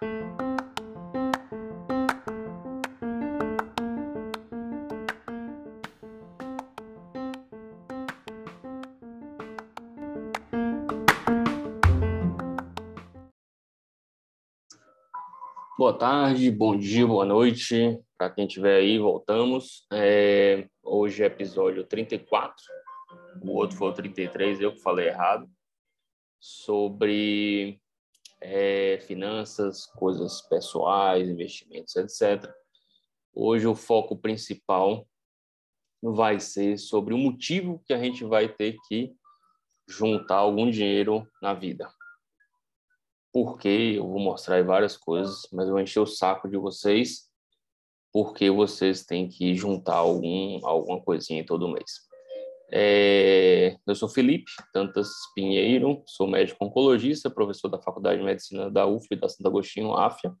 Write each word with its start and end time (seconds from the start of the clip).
Boa 0.00 0.08
tarde, 15.98 16.50
bom 16.50 16.78
dia, 16.78 17.06
boa 17.06 17.26
noite. 17.26 18.00
Para 18.16 18.30
quem 18.30 18.46
estiver 18.46 18.76
aí, 18.76 18.98
voltamos. 18.98 19.86
É, 19.92 20.66
hoje 20.82 21.22
é 21.22 21.26
episódio 21.26 21.84
34, 21.84 22.56
o 23.42 23.50
outro 23.50 23.76
foi 23.76 23.90
o 23.90 23.92
33, 23.92 24.62
eu 24.62 24.72
que 24.72 24.80
falei 24.80 25.08
errado, 25.08 25.46
sobre 26.40 27.78
é, 28.40 28.98
finanças, 29.06 29.86
coisas 29.86 30.42
pessoais, 30.42 31.28
investimentos, 31.28 31.94
etc. 31.96 32.52
Hoje 33.34 33.66
o 33.66 33.74
foco 33.74 34.16
principal 34.16 35.06
vai 36.02 36.40
ser 36.40 36.78
sobre 36.78 37.12
o 37.14 37.18
motivo 37.18 37.82
que 37.86 37.92
a 37.92 37.98
gente 37.98 38.24
vai 38.24 38.48
ter 38.48 38.76
que 38.88 39.14
juntar 39.88 40.36
algum 40.36 40.70
dinheiro 40.70 41.26
na 41.42 41.52
vida 41.52 41.92
porque 43.32 43.68
eu 43.68 44.08
vou 44.08 44.18
mostrar 44.18 44.62
várias 44.64 44.96
coisas, 44.96 45.46
mas 45.52 45.66
eu 45.66 45.72
vou 45.72 45.80
encher 45.80 46.00
o 46.00 46.06
saco 46.06 46.48
de 46.48 46.56
vocês 46.56 47.28
porque 48.12 48.50
vocês 48.50 49.04
têm 49.04 49.28
que 49.28 49.54
juntar 49.54 49.94
algum, 49.94 50.66
alguma 50.66 51.00
coisinha 51.00 51.46
todo 51.46 51.68
mês. 51.68 52.09
É, 52.72 53.76
eu 53.86 53.94
sou 53.96 54.08
Felipe 54.08 54.50
Tantas 54.72 55.08
Pinheiro, 55.34 56.02
sou 56.06 56.28
médico 56.28 56.64
oncologista, 56.64 57.28
professor 57.28 57.68
da 57.68 57.82
Faculdade 57.82 58.20
de 58.20 58.24
Medicina 58.24 58.70
da 58.70 58.86
UF 58.86 59.08
da 59.16 59.28
Santo 59.28 59.48
Agostinho, 59.48 59.94
AFIA, 59.94 60.32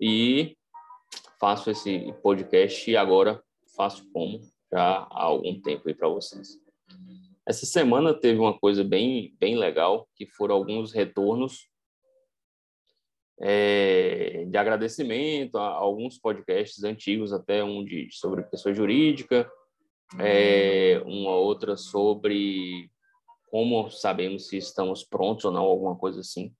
e 0.00 0.56
faço 1.40 1.70
esse 1.70 2.12
podcast 2.22 2.96
agora 2.96 3.42
faço 3.78 4.04
como 4.12 4.40
já 4.72 5.06
há 5.10 5.22
algum 5.22 5.60
tempo 5.60 5.88
aí 5.88 5.94
para 5.94 6.08
vocês. 6.08 6.58
Essa 7.46 7.64
semana 7.64 8.12
teve 8.12 8.38
uma 8.38 8.58
coisa 8.58 8.82
bem, 8.82 9.34
bem 9.38 9.56
legal, 9.56 10.08
que 10.16 10.26
foram 10.26 10.56
alguns 10.56 10.92
retornos 10.92 11.68
é, 13.40 14.44
de 14.46 14.58
agradecimento 14.58 15.56
a, 15.56 15.68
alguns 15.68 16.18
podcasts 16.18 16.82
antigos, 16.82 17.32
até 17.32 17.62
um 17.62 17.84
de, 17.84 18.08
sobre 18.10 18.42
pessoa 18.42 18.74
jurídica, 18.74 19.50
é, 20.18 21.02
uma 21.04 21.34
outra 21.34 21.76
sobre 21.76 22.90
como 23.50 23.90
sabemos 23.90 24.48
se 24.48 24.56
estamos 24.56 25.04
prontos 25.04 25.44
ou 25.44 25.52
não, 25.52 25.62
alguma 25.62 25.96
coisa 25.96 26.20
assim, 26.20 26.54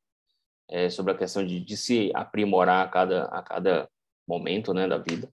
é, 0.68 0.90
sobre 0.90 1.12
a 1.12 1.16
questão 1.16 1.44
de, 1.44 1.60
de, 1.60 1.76
se 1.76 2.10
aprimorar 2.14 2.86
a 2.86 2.88
cada, 2.88 3.24
a 3.26 3.42
cada 3.42 3.88
momento 4.26 4.74
né, 4.74 4.86
da 4.86 4.98
vida. 4.98 5.30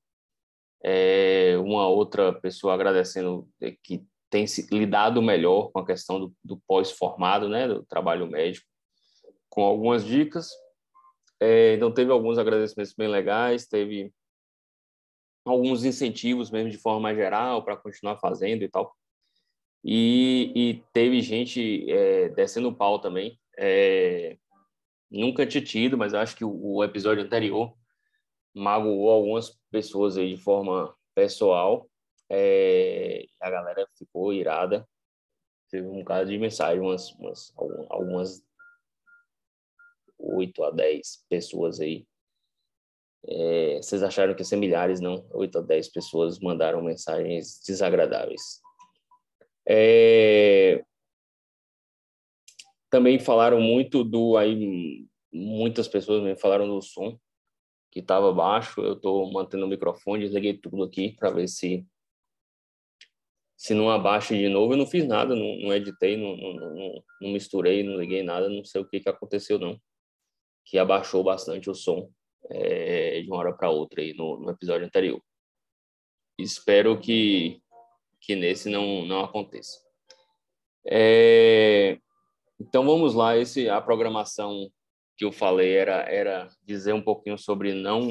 É, 0.84 1.58
uma 1.58 1.88
outra 1.88 2.34
pessoa 2.34 2.74
agradecendo 2.74 3.50
que 3.84 4.06
tem 4.30 4.46
se 4.46 4.68
lidado 4.74 5.22
melhor 5.22 5.72
com 5.72 5.80
a 5.80 5.86
questão 5.86 6.20
do, 6.20 6.34
do 6.44 6.58
pós-formado, 6.68 7.50
né, 7.50 7.68
do 7.68 7.86
trabalho 7.86 8.28
médico, 8.28 8.68
com 9.50 9.64
algumas 9.64 10.06
dicas. 10.06 10.50
É, 11.40 11.76
então, 11.76 11.92
teve 11.92 12.12
alguns 12.12 12.38
agradecimentos 12.38 12.94
bem 12.94 13.08
legais, 13.08 13.68
teve 13.68 14.14
alguns 15.46 15.84
incentivos 15.84 16.50
mesmo 16.50 16.70
de 16.70 16.78
forma 16.78 17.14
geral 17.14 17.64
para 17.64 17.78
continuar 17.78 18.18
fazendo 18.18 18.64
e 18.64 18.70
tal. 18.70 18.96
E, 19.84 20.52
e 20.56 20.84
teve 20.92 21.22
gente 21.22 21.90
é, 21.92 22.30
descendo 22.30 22.70
o 22.70 22.76
pau 22.76 23.00
também. 23.00 23.40
É, 23.58 24.38
nunca 25.10 25.46
tinha 25.46 25.64
tido, 25.64 25.98
mas 25.98 26.14
acho 26.14 26.36
que 26.36 26.44
o, 26.44 26.76
o 26.78 26.84
episódio 26.84 27.24
anterior 27.24 27.74
magoou 28.54 29.12
algumas 29.12 29.58
pessoas 29.70 30.18
aí 30.18 30.36
de 30.36 30.42
forma 30.42 30.96
pessoal 31.14 31.88
é, 32.30 33.26
a 33.40 33.50
galera 33.50 33.88
ficou 33.98 34.34
irada. 34.34 34.88
Teve 35.70 35.88
um 35.88 36.04
caso 36.04 36.32
de 36.32 36.38
mensagem, 36.38 36.80
umas, 36.80 37.12
umas, 37.14 37.54
algumas 37.90 38.44
8 40.18 40.64
a 40.64 40.72
10 40.72 41.26
pessoas 41.30 41.80
aí. 41.80 42.08
É, 43.28 43.78
vocês 43.82 44.04
acharam 44.04 44.36
que 44.36 44.42
ia 44.42 44.46
ser 44.46 44.58
milhares, 44.58 45.00
não? 45.00 45.26
8 45.32 45.58
a 45.58 45.62
10 45.62 45.90
pessoas 45.90 46.40
mandaram 46.40 46.82
mensagens 46.82 47.60
desagradáveis. 47.66 48.62
É, 49.68 50.84
também 52.90 53.20
falaram 53.20 53.60
muito 53.60 54.04
do 54.04 54.38
aí 54.38 55.08
muitas 55.34 55.88
pessoas 55.88 56.24
me 56.24 56.36
falaram 56.36 56.68
do 56.68 56.82
som 56.82 57.20
que 57.92 58.00
estava 58.00 58.32
baixo. 58.32 58.82
Eu 58.82 58.94
estou 58.94 59.32
mantendo 59.32 59.66
o 59.66 59.70
microfone, 59.70 60.24
desliguei 60.24 60.58
tudo 60.58 60.84
aqui 60.84 61.16
para 61.18 61.32
ver 61.32 61.48
se 61.48 61.86
se 63.58 63.74
não 63.74 63.90
abaixa 63.90 64.36
de 64.36 64.50
novo, 64.50 64.74
eu 64.74 64.78
não 64.78 64.86
fiz 64.86 65.08
nada, 65.08 65.34
não, 65.34 65.58
não 65.58 65.74
editei, 65.74 66.18
não, 66.18 66.36
não, 66.36 67.04
não, 67.22 67.32
misturei, 67.32 67.84
não 67.84 67.98
liguei 67.98 68.22
nada, 68.22 68.50
não 68.50 68.64
sei 68.66 68.82
o 68.82 68.86
que, 68.86 69.00
que 69.00 69.10
aconteceu, 69.10 69.58
não. 69.58 69.80
Que 70.66 70.78
abaixou 70.78 71.24
bastante 71.24 71.70
o 71.70 71.74
som 71.74 72.12
é, 72.50 73.22
de 73.22 73.28
uma 73.28 73.38
hora 73.38 73.54
para 73.54 73.70
outra 73.70 74.02
aí 74.02 74.14
no, 74.14 74.40
no, 74.40 74.50
episódio 74.50 74.86
anterior. 74.86 75.22
Espero 76.38 77.00
que, 77.00 77.62
que 78.22 78.36
nesse 78.36 78.70
não, 78.70 79.06
não 79.06 79.22
aconteça. 79.22 79.80
É, 80.88 81.98
então 82.60 82.86
vamos 82.86 83.14
lá, 83.14 83.38
esse, 83.38 83.70
a 83.70 83.82
programação 83.82 84.70
que 85.18 85.26
eu 85.26 85.32
falei 85.32 85.76
era, 85.76 86.02
era 86.10 86.48
dizer 86.64 86.94
um 86.94 87.02
pouquinho 87.02 87.38
sobre 87.38 87.74
não 87.74 88.10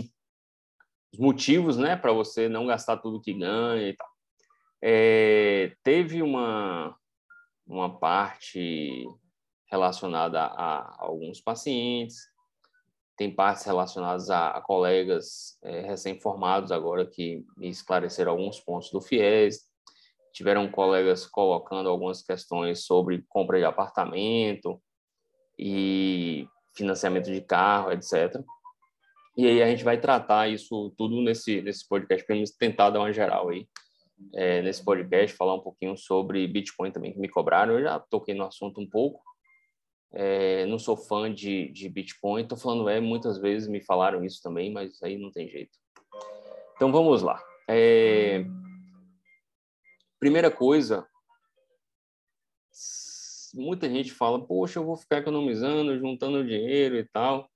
os 1.12 1.18
motivos, 1.18 1.76
né, 1.76 1.96
para 1.96 2.12
você 2.12 2.48
não 2.48 2.66
gastar 2.66 2.96
tudo 2.96 3.20
que 3.20 3.32
ganha 3.32 3.88
e 3.88 3.94
tal. 3.94 4.08
É, 4.82 5.74
teve 5.82 6.22
uma, 6.22 6.96
uma 7.66 7.98
parte 7.98 9.06
relacionada 9.70 10.40
a, 10.40 10.78
a, 10.78 11.04
alguns 11.04 11.40
pacientes, 11.40 12.26
tem 13.16 13.34
partes 13.34 13.64
relacionadas 13.64 14.30
a, 14.30 14.48
a 14.48 14.60
colegas 14.60 15.58
é, 15.62 15.82
recém-formados 15.82 16.72
agora 16.72 17.06
que 17.06 17.44
me 17.56 17.68
esclareceram 17.68 18.32
alguns 18.32 18.60
pontos 18.60 18.90
do 18.90 19.00
FIES, 19.00 19.62
tiveram 20.32 20.68
colegas 20.68 21.26
colocando 21.26 21.88
algumas 21.88 22.22
questões 22.22 22.84
sobre 22.84 23.24
compra 23.28 23.58
de 23.58 23.64
apartamento 23.64 24.80
e 25.58 26.48
financiamento 26.76 27.30
de 27.30 27.40
carro, 27.40 27.92
etc. 27.92 28.42
E 29.36 29.46
aí 29.46 29.62
a 29.62 29.66
gente 29.66 29.84
vai 29.84 30.00
tratar 30.00 30.48
isso 30.48 30.92
tudo 30.96 31.20
nesse, 31.22 31.62
nesse 31.62 31.86
podcast 31.88 32.26
para 32.26 32.36
tentar 32.58 32.90
dar 32.90 33.00
uma 33.00 33.12
geral 33.12 33.48
aí 33.48 33.68
é, 34.34 34.62
nesse 34.62 34.84
podcast, 34.84 35.36
falar 35.36 35.54
um 35.54 35.60
pouquinho 35.60 35.96
sobre 35.96 36.46
Bitcoin 36.46 36.90
também, 36.90 37.12
que 37.12 37.18
me 37.18 37.28
cobraram. 37.28 37.74
Eu 37.74 37.82
já 37.82 37.98
toquei 37.98 38.34
no 38.34 38.44
assunto 38.44 38.80
um 38.80 38.88
pouco. 38.88 39.22
É, 40.16 40.64
não 40.66 40.78
sou 40.78 40.96
fã 40.96 41.32
de, 41.32 41.68
de 41.72 41.88
Bitcoin, 41.88 42.42
estou 42.42 42.56
falando 42.56 42.88
é, 42.88 43.00
muitas 43.00 43.36
vezes 43.36 43.68
me 43.68 43.80
falaram 43.80 44.24
isso 44.24 44.40
também, 44.40 44.72
mas 44.72 45.02
aí 45.02 45.18
não 45.18 45.30
tem 45.32 45.48
jeito. 45.48 45.76
Então 46.76 46.92
vamos 46.92 47.20
lá. 47.20 47.42
É, 47.68 48.44
primeira 50.20 50.50
coisa, 50.50 51.06
muita 53.54 53.88
gente 53.88 54.12
fala, 54.12 54.44
poxa, 54.44 54.78
eu 54.78 54.84
vou 54.84 54.96
ficar 54.96 55.18
economizando, 55.18 55.98
juntando 55.98 56.46
dinheiro 56.46 56.96
e 56.96 57.04
tal. 57.04 57.50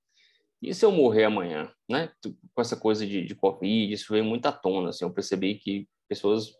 E 0.61 0.73
se 0.73 0.85
eu 0.85 0.91
morrer 0.91 1.23
amanhã, 1.23 1.71
né? 1.89 2.11
Com 2.53 2.61
essa 2.61 2.75
coisa 2.75 3.07
de, 3.07 3.23
de 3.23 3.35
Covid, 3.35 3.93
isso 3.93 4.11
veio 4.11 4.25
muito 4.25 4.45
à 4.45 4.51
tona, 4.51 4.89
assim, 4.89 5.05
eu 5.05 5.13
percebi 5.13 5.55
que 5.55 5.87
pessoas 6.09 6.53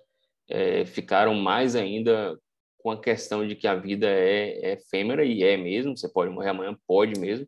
é, 0.49 0.85
ficaram 0.85 1.33
mais 1.35 1.75
ainda 1.75 2.39
com 2.79 2.91
a 2.91 2.99
questão 2.99 3.45
de 3.45 3.55
que 3.55 3.67
a 3.67 3.75
vida 3.75 4.07
é, 4.07 4.71
é 4.71 4.73
efêmera 4.73 5.23
e 5.23 5.43
é 5.43 5.57
mesmo, 5.57 5.95
você 5.95 6.09
pode 6.09 6.31
morrer 6.31 6.49
amanhã, 6.49 6.75
pode 6.87 7.19
mesmo. 7.19 7.47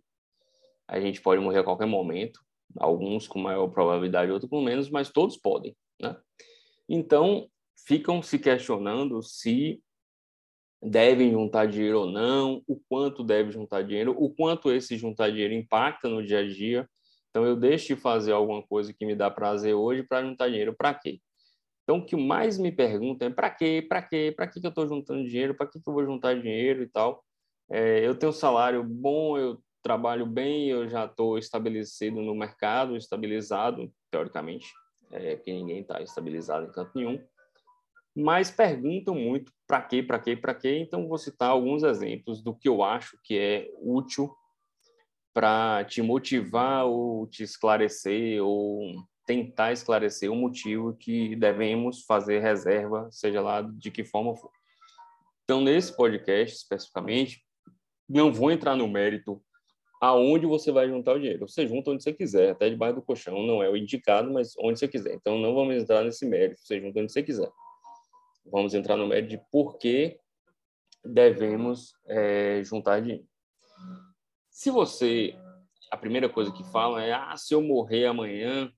A 0.87 0.99
gente 0.99 1.21
pode 1.21 1.41
morrer 1.41 1.59
a 1.59 1.63
qualquer 1.63 1.87
momento, 1.87 2.39
alguns 2.78 3.28
com 3.28 3.39
maior 3.39 3.67
probabilidade, 3.69 4.31
outros 4.31 4.49
com 4.49 4.61
menos, 4.61 4.89
mas 4.89 5.09
todos 5.09 5.37
podem, 5.37 5.75
né? 6.01 6.17
Então, 6.87 7.47
ficam 7.87 8.22
se 8.22 8.37
questionando 8.37 9.22
se 9.23 9.81
devem 10.83 11.31
juntar 11.31 11.67
dinheiro 11.67 12.01
ou 12.01 12.11
não, 12.11 12.61
o 12.67 12.75
quanto 12.89 13.23
deve 13.23 13.51
juntar 13.51 13.84
dinheiro, 13.84 14.13
o 14.17 14.29
quanto 14.29 14.72
esse 14.72 14.97
juntar 14.97 15.29
dinheiro 15.29 15.53
impacta 15.53 16.09
no 16.09 16.25
dia 16.25 16.39
a 16.39 16.47
dia. 16.47 16.89
Então, 17.29 17.45
eu 17.45 17.55
deixo 17.55 17.95
de 17.95 17.95
fazer 17.95 18.34
alguma 18.34 18.61
coisa 18.61 18.93
que 18.93 19.05
me 19.05 19.16
dá 19.16 19.31
prazer 19.31 19.73
hoje 19.73 20.03
para 20.03 20.25
juntar 20.25 20.49
dinheiro 20.49 20.75
para 20.75 20.93
quê? 20.93 21.22
Então, 21.91 21.99
o 21.99 22.05
que 22.05 22.16
mais 22.16 22.58
me 22.58 22.72
perguntam 22.72 23.28
é 23.28 23.32
para 23.32 23.49
quê, 23.49 23.85
para 23.85 24.02
quê, 24.02 24.34
para 24.34 24.47
que, 24.47 24.61
que 24.61 24.66
eu 24.66 24.70
estou 24.70 24.88
juntando 24.88 25.28
dinheiro, 25.28 25.53
para 25.53 25.67
que, 25.67 25.78
que 25.78 25.90
eu 25.90 25.93
vou 25.93 26.05
juntar 26.05 26.40
dinheiro 26.40 26.82
e 26.82 26.88
tal. 26.88 27.22
É, 27.70 28.08
eu 28.08 28.16
tenho 28.16 28.29
um 28.29 28.34
salário 28.34 28.82
bom, 28.82 29.38
eu 29.38 29.61
trabalho 29.84 30.26
bem, 30.26 30.70
eu 30.70 30.88
já 30.88 31.03
estou 31.03 31.38
estabelecido 31.38 32.22
no 32.22 32.34
mercado, 32.34 32.96
estabilizado, 32.96 33.91
teoricamente, 34.09 34.72
é, 35.11 35.35
porque 35.35 35.52
ninguém 35.52 35.82
está 35.82 36.02
estabilizado 36.02 36.66
em 36.66 36.72
canto 36.72 36.91
nenhum. 36.96 37.22
Mas 38.16 38.49
perguntam 38.49 39.14
muito 39.14 39.52
para 39.67 39.82
quê, 39.82 40.02
para 40.02 40.17
quê, 40.17 40.37
para 40.37 40.55
quê. 40.55 40.78
Então, 40.78 41.09
vou 41.09 41.17
citar 41.17 41.49
alguns 41.49 41.84
exemplos 41.84 42.41
do 42.41 42.55
que 42.55 42.70
eu 42.70 42.84
acho 42.84 43.20
que 43.22 43.37
é 43.37 43.70
útil 43.82 44.34
para 45.34 45.84
te 45.84 46.02
motivar 46.02 46.85
ou 46.85 47.28
te 47.28 47.44
esclarecer 47.44 48.41
ou 48.41 48.94
tentar 49.31 49.72
esclarecer 49.72 50.29
o 50.29 50.35
motivo 50.35 50.93
que 50.93 51.35
devemos 51.37 52.03
fazer 52.03 52.39
reserva, 52.39 53.07
seja 53.09 53.41
lá 53.41 53.61
de 53.61 53.89
que 53.89 54.03
forma 54.03 54.35
for. 54.35 54.51
Então, 55.45 55.61
nesse 55.61 55.95
podcast 55.95 56.57
especificamente, 56.57 57.41
não 58.09 58.31
vou 58.31 58.51
entrar 58.51 58.75
no 58.75 58.89
mérito 58.89 59.41
aonde 60.01 60.45
você 60.45 60.69
vai 60.69 60.89
juntar 60.89 61.13
o 61.13 61.19
dinheiro. 61.19 61.47
Você 61.47 61.66
junta 61.66 61.91
onde 61.91 62.03
você 62.03 62.11
quiser, 62.11 62.51
até 62.51 62.69
debaixo 62.69 62.95
do 62.95 63.01
colchão, 63.01 63.41
não 63.43 63.63
é 63.63 63.69
o 63.69 63.78
indicado, 63.78 64.31
mas 64.31 64.53
onde 64.57 64.78
você 64.79 64.87
quiser. 64.87 65.13
Então, 65.13 65.39
não 65.39 65.55
vamos 65.55 65.75
entrar 65.75 66.03
nesse 66.03 66.25
mérito, 66.25 66.59
você 66.59 66.81
junta 66.81 66.99
onde 66.99 67.11
você 67.11 67.23
quiser. 67.23 67.49
Vamos 68.45 68.73
entrar 68.73 68.97
no 68.97 69.07
mérito 69.07 69.29
de 69.29 69.41
por 69.49 69.77
que 69.77 70.19
devemos 71.05 71.93
é, 72.05 72.61
juntar 72.63 73.01
dinheiro. 73.01 73.25
Se 74.49 74.69
você, 74.69 75.34
a 75.89 75.95
primeira 75.95 76.27
coisa 76.27 76.51
que 76.51 76.63
falam 76.66 76.99
é, 76.99 77.13
ah, 77.13 77.37
se 77.37 77.53
eu 77.53 77.61
morrer 77.61 78.05
amanhã, 78.05 78.72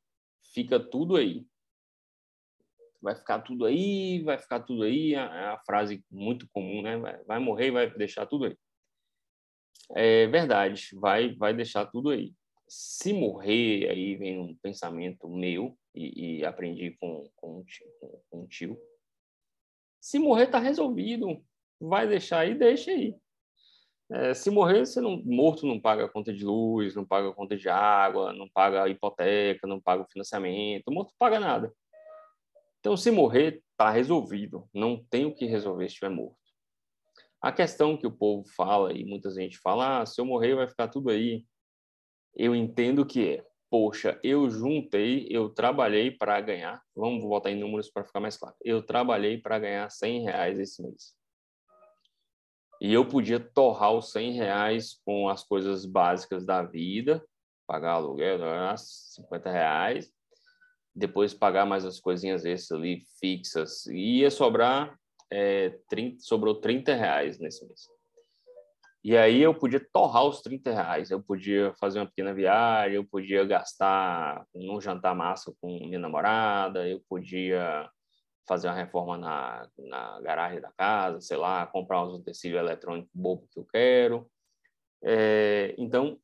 fica 0.53 0.79
tudo 0.79 1.15
aí. 1.15 1.45
Vai 3.01 3.15
ficar 3.15 3.41
tudo 3.41 3.65
aí, 3.65 4.21
vai 4.23 4.37
ficar 4.37 4.61
tudo 4.61 4.83
aí, 4.83 5.13
é 5.13 5.19
a 5.19 5.61
frase 5.65 6.03
muito 6.09 6.47
comum, 6.53 6.81
né? 6.81 6.97
Vai, 6.97 7.23
vai 7.23 7.39
morrer 7.39 7.67
e 7.67 7.71
vai 7.71 7.89
deixar 7.91 8.25
tudo 8.25 8.45
aí. 8.45 8.57
É 9.95 10.27
verdade, 10.27 10.89
vai, 10.93 11.35
vai 11.35 11.53
deixar 11.53 11.85
tudo 11.87 12.11
aí. 12.11 12.33
Se 12.67 13.11
morrer, 13.11 13.89
aí 13.89 14.15
vem 14.15 14.39
um 14.39 14.55
pensamento 14.55 15.27
meu, 15.27 15.77
e, 15.95 16.39
e 16.39 16.45
aprendi 16.45 16.91
com, 16.99 17.29
com, 17.35 17.63
com, 17.99 18.21
com 18.29 18.41
um 18.41 18.47
tio. 18.47 18.79
Se 20.01 20.17
morrer, 20.19 20.47
tá 20.47 20.59
resolvido. 20.59 21.43
Vai 21.79 22.07
deixar 22.07 22.39
aí, 22.39 22.55
deixa 22.55 22.91
aí. 22.91 23.15
É, 24.13 24.31
se 24.35 24.51
morrer, 24.51 24.85
você 24.85 25.01
não, 25.01 25.19
morto 25.25 25.65
não 25.65 25.79
paga 25.79 26.07
conta 26.07 26.31
de 26.31 26.45
luz, 26.45 26.93
não 26.93 27.03
paga 27.03 27.33
conta 27.33 27.57
de 27.57 27.67
água, 27.67 28.31
não 28.31 28.47
paga 28.47 28.87
hipoteca, 28.87 29.65
não 29.65 29.81
paga 29.81 30.03
o 30.03 30.07
financiamento, 30.07 30.91
morto 30.91 31.09
não 31.09 31.17
paga 31.17 31.39
nada. 31.39 31.73
Então, 32.79 32.95
se 32.95 33.09
morrer, 33.09 33.63
está 33.71 33.89
resolvido. 33.89 34.69
Não 34.71 35.03
tem 35.03 35.25
o 35.25 35.33
que 35.33 35.45
resolver 35.45 35.85
se 35.85 35.93
estiver 35.93 36.09
morto. 36.09 36.37
A 37.41 37.51
questão 37.51 37.97
que 37.97 38.05
o 38.05 38.11
povo 38.11 38.47
fala, 38.55 38.93
e 38.93 39.03
muita 39.03 39.31
gente 39.31 39.57
fala, 39.57 40.01
ah, 40.01 40.05
se 40.05 40.21
eu 40.21 40.25
morrer 40.25 40.53
vai 40.53 40.67
ficar 40.67 40.89
tudo 40.89 41.09
aí. 41.09 41.43
Eu 42.35 42.55
entendo 42.55 43.05
que 43.07 43.37
é, 43.37 43.45
poxa, 43.69 44.19
eu 44.23 44.47
juntei, 44.47 45.25
eu 45.31 45.49
trabalhei 45.49 46.11
para 46.11 46.39
ganhar, 46.39 46.83
vamos 46.95 47.23
botar 47.23 47.49
em 47.49 47.59
números 47.59 47.89
para 47.89 48.03
ficar 48.03 48.19
mais 48.19 48.37
claro, 48.37 48.55
eu 48.63 48.81
trabalhei 48.83 49.39
para 49.39 49.57
ganhar 49.57 49.89
100 49.89 50.23
reais 50.23 50.59
esse 50.59 50.83
mês. 50.83 51.15
E 52.83 52.93
eu 52.93 53.07
podia 53.07 53.39
torrar 53.39 53.93
os 53.93 54.11
100 54.11 54.33
reais 54.33 54.99
com 55.05 55.29
as 55.29 55.41
coisas 55.41 55.85
básicas 55.85 56.45
da 56.45 56.61
vida, 56.61 57.23
pagar 57.65 57.93
aluguel, 57.93 58.39
50 58.75 59.49
reais, 59.49 60.11
depois 60.93 61.33
pagar 61.33 61.65
mais 61.65 61.85
as 61.85 62.01
coisinhas 62.01 62.45
essas 62.45 62.73
ali 62.73 63.05
fixas. 63.21 63.85
E 63.85 64.19
ia 64.19 64.29
sobrar, 64.29 64.99
é, 65.31 65.79
30, 65.87 66.19
sobrou 66.19 66.59
30 66.59 66.93
reais 66.93 67.39
nesse 67.39 67.65
mês. 67.65 67.87
E 69.01 69.15
aí 69.15 69.41
eu 69.41 69.53
podia 69.53 69.79
torrar 69.93 70.25
os 70.25 70.41
30 70.41 70.73
reais, 70.73 71.09
eu 71.09 71.23
podia 71.23 71.73
fazer 71.79 71.99
uma 71.99 72.05
pequena 72.05 72.33
viagem, 72.33 72.95
eu 72.95 73.05
podia 73.05 73.45
gastar 73.45 74.45
num 74.53 74.81
jantar 74.81 75.15
massa 75.15 75.53
com 75.61 75.69
minha 75.69 75.99
namorada, 75.99 76.85
eu 76.85 77.01
podia 77.07 77.89
fazer 78.47 78.67
uma 78.67 78.75
reforma 78.75 79.17
na, 79.17 79.69
na 79.77 80.21
garagem 80.21 80.59
da 80.59 80.71
casa, 80.71 81.21
sei 81.21 81.37
lá, 81.37 81.65
comprar 81.67 82.03
uns 82.03 82.19
utensílios 82.19 82.59
eletrônicos 82.59 83.11
bobo 83.13 83.47
que 83.51 83.59
eu 83.59 83.65
quero. 83.65 84.29
É, 85.01 85.73
então, 85.77 86.19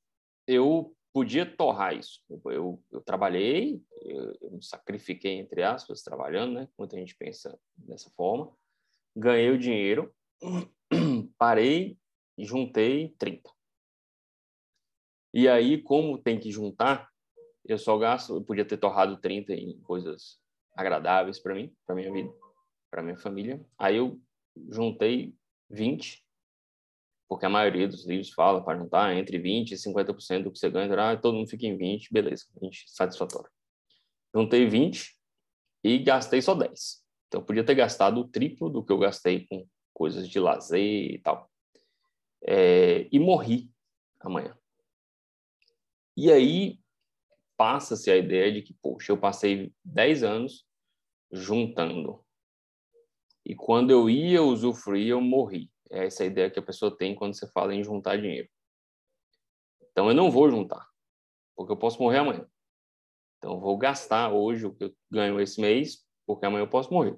eu 0.47 0.95
podia 1.13 1.45
torrar 1.45 1.95
isso. 1.95 2.21
Eu, 2.29 2.41
eu, 2.51 2.83
eu 2.91 3.01
trabalhei, 3.01 3.81
eu, 4.01 4.37
eu, 4.41 4.51
me 4.51 4.63
sacrifiquei, 4.63 5.33
entre 5.33 5.63
aspas, 5.63 6.01
trabalhando, 6.01 6.53
né? 6.53 6.67
Muita 6.77 6.97
gente 6.97 7.15
pensa 7.15 7.57
dessa 7.75 8.09
forma. 8.11 8.51
Ganhei 9.15 9.49
o 9.51 9.57
dinheiro, 9.57 10.13
parei 11.37 11.97
juntei 12.45 13.13
30. 13.17 13.49
E 15.33 15.47
aí, 15.47 15.81
como 15.81 16.17
tem 16.17 16.39
que 16.39 16.51
juntar, 16.51 17.09
eu 17.65 17.77
só 17.77 17.97
gasto, 17.97 18.35
eu 18.35 18.41
podia 18.41 18.65
ter 18.65 18.77
torrado 18.77 19.17
30 19.17 19.53
em 19.53 19.79
coisas 19.81 20.39
agradáveis 20.79 21.39
para 21.39 21.53
mim, 21.53 21.73
para 21.85 21.95
minha 21.95 22.11
vida, 22.11 22.33
para 22.89 23.03
minha 23.03 23.17
família. 23.17 23.63
Aí 23.77 23.97
eu 23.97 24.19
juntei 24.69 25.35
20, 25.69 26.23
porque 27.27 27.45
a 27.45 27.49
maioria 27.49 27.87
dos 27.87 28.07
livros 28.07 28.31
fala 28.31 28.63
para 28.63 28.77
juntar 28.77 29.15
entre 29.15 29.37
20 29.37 29.71
e 29.71 29.75
50% 29.75 30.43
do 30.43 30.51
que 30.51 30.57
você 30.57 30.69
ganha, 30.69 31.11
ah, 31.11 31.17
todo 31.17 31.35
mundo 31.35 31.49
fica 31.49 31.65
em 31.65 31.77
20, 31.77 32.11
beleza, 32.11 32.45
20 32.59 32.89
satisfatório. 32.89 33.49
Juntei 34.33 34.67
20 34.67 35.15
e 35.83 35.99
gastei 35.99 36.41
só 36.41 36.55
10. 36.55 37.03
Então 37.27 37.41
eu 37.41 37.45
podia 37.45 37.63
ter 37.63 37.75
gastado 37.75 38.19
o 38.21 38.27
triplo 38.27 38.69
do 38.69 38.83
que 38.83 38.91
eu 38.91 38.97
gastei 38.97 39.45
com 39.47 39.67
coisas 39.93 40.27
de 40.27 40.39
lazer 40.39 41.11
e 41.11 41.19
tal. 41.19 41.49
É, 42.41 43.07
e 43.11 43.19
morri 43.19 43.69
amanhã. 44.19 44.57
E 46.17 46.31
aí 46.31 46.79
passa-se 47.55 48.09
a 48.09 48.17
ideia 48.17 48.51
de 48.51 48.61
que, 48.61 48.73
poxa, 48.73 49.11
eu 49.11 49.17
passei 49.17 49.73
10 49.83 50.23
anos 50.23 50.65
juntando. 51.31 52.23
E 53.45 53.55
quando 53.55 53.91
eu 53.91 54.09
ia 54.09 54.43
usufruir, 54.43 55.07
eu 55.07 55.21
morri. 55.21 55.71
É 55.91 56.05
essa 56.05 56.25
ideia 56.25 56.51
que 56.51 56.59
a 56.59 56.63
pessoa 56.63 56.95
tem 56.95 57.15
quando 57.15 57.33
você 57.33 57.49
fala 57.51 57.73
em 57.73 57.83
juntar 57.83 58.17
dinheiro. 58.17 58.47
Então 59.91 60.07
eu 60.07 60.13
não 60.13 60.29
vou 60.29 60.49
juntar, 60.49 60.87
porque 61.55 61.71
eu 61.71 61.77
posso 61.77 62.01
morrer 62.01 62.19
amanhã. 62.19 62.47
Então 63.37 63.53
eu 63.53 63.59
vou 63.59 63.77
gastar 63.77 64.31
hoje 64.31 64.65
o 64.65 64.73
que 64.73 64.83
eu 64.85 64.95
ganho 65.11 65.39
esse 65.39 65.59
mês, 65.59 66.05
porque 66.25 66.45
amanhã 66.45 66.63
eu 66.63 66.69
posso 66.69 66.93
morrer. 66.93 67.17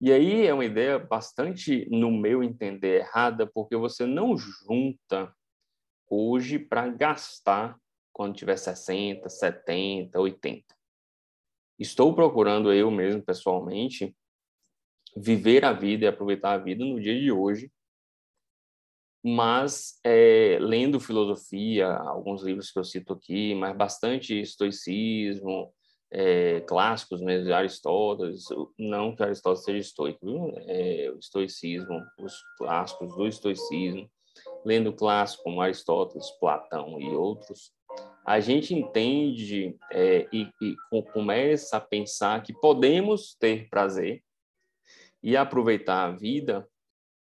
E 0.00 0.12
aí 0.12 0.46
é 0.46 0.52
uma 0.52 0.64
ideia 0.64 0.98
bastante, 0.98 1.88
no 1.90 2.10
meu 2.10 2.42
entender, 2.42 3.00
errada, 3.00 3.46
porque 3.46 3.76
você 3.76 4.04
não 4.04 4.36
junta 4.36 5.34
hoje 6.08 6.58
para 6.58 6.88
gastar 6.88 7.78
quando 8.12 8.36
tiver 8.36 8.56
60, 8.56 9.28
70, 9.28 10.20
80. 10.20 10.75
Estou 11.78 12.14
procurando 12.14 12.72
eu 12.72 12.90
mesmo, 12.90 13.22
pessoalmente, 13.22 14.14
viver 15.16 15.64
a 15.64 15.72
vida 15.72 16.04
e 16.04 16.08
aproveitar 16.08 16.52
a 16.52 16.58
vida 16.58 16.84
no 16.84 17.00
dia 17.00 17.18
de 17.18 17.32
hoje, 17.32 17.70
mas 19.24 19.98
é, 20.04 20.56
lendo 20.60 21.00
filosofia, 21.00 21.88
alguns 21.88 22.42
livros 22.42 22.70
que 22.70 22.78
eu 22.78 22.84
cito 22.84 23.12
aqui, 23.12 23.54
mas 23.54 23.76
bastante 23.76 24.38
estoicismo, 24.40 25.72
é, 26.12 26.60
clássicos 26.60 27.20
mesmo 27.20 27.46
de 27.46 27.52
Aristóteles, 27.52 28.44
não 28.78 29.16
que 29.16 29.22
Aristóteles 29.22 29.64
seja 29.64 29.78
estoico? 29.78 30.52
É, 30.68 31.10
o 31.10 31.18
estoicismo, 31.18 32.00
os 32.20 32.40
clássicos 32.56 33.16
do 33.16 33.26
estoicismo, 33.26 34.08
lendo 34.64 34.92
clássicos 34.92 35.42
como 35.42 35.60
Aristóteles, 35.60 36.30
Platão 36.38 37.00
e 37.00 37.08
outros, 37.08 37.72
a 38.26 38.40
gente 38.40 38.74
entende 38.74 39.76
é, 39.92 40.26
e, 40.32 40.50
e 40.60 40.76
começa 41.12 41.76
a 41.76 41.80
pensar 41.80 42.42
que 42.42 42.52
podemos 42.52 43.36
ter 43.38 43.68
prazer 43.68 44.20
e 45.22 45.36
aproveitar 45.36 46.06
a 46.06 46.10
vida 46.10 46.68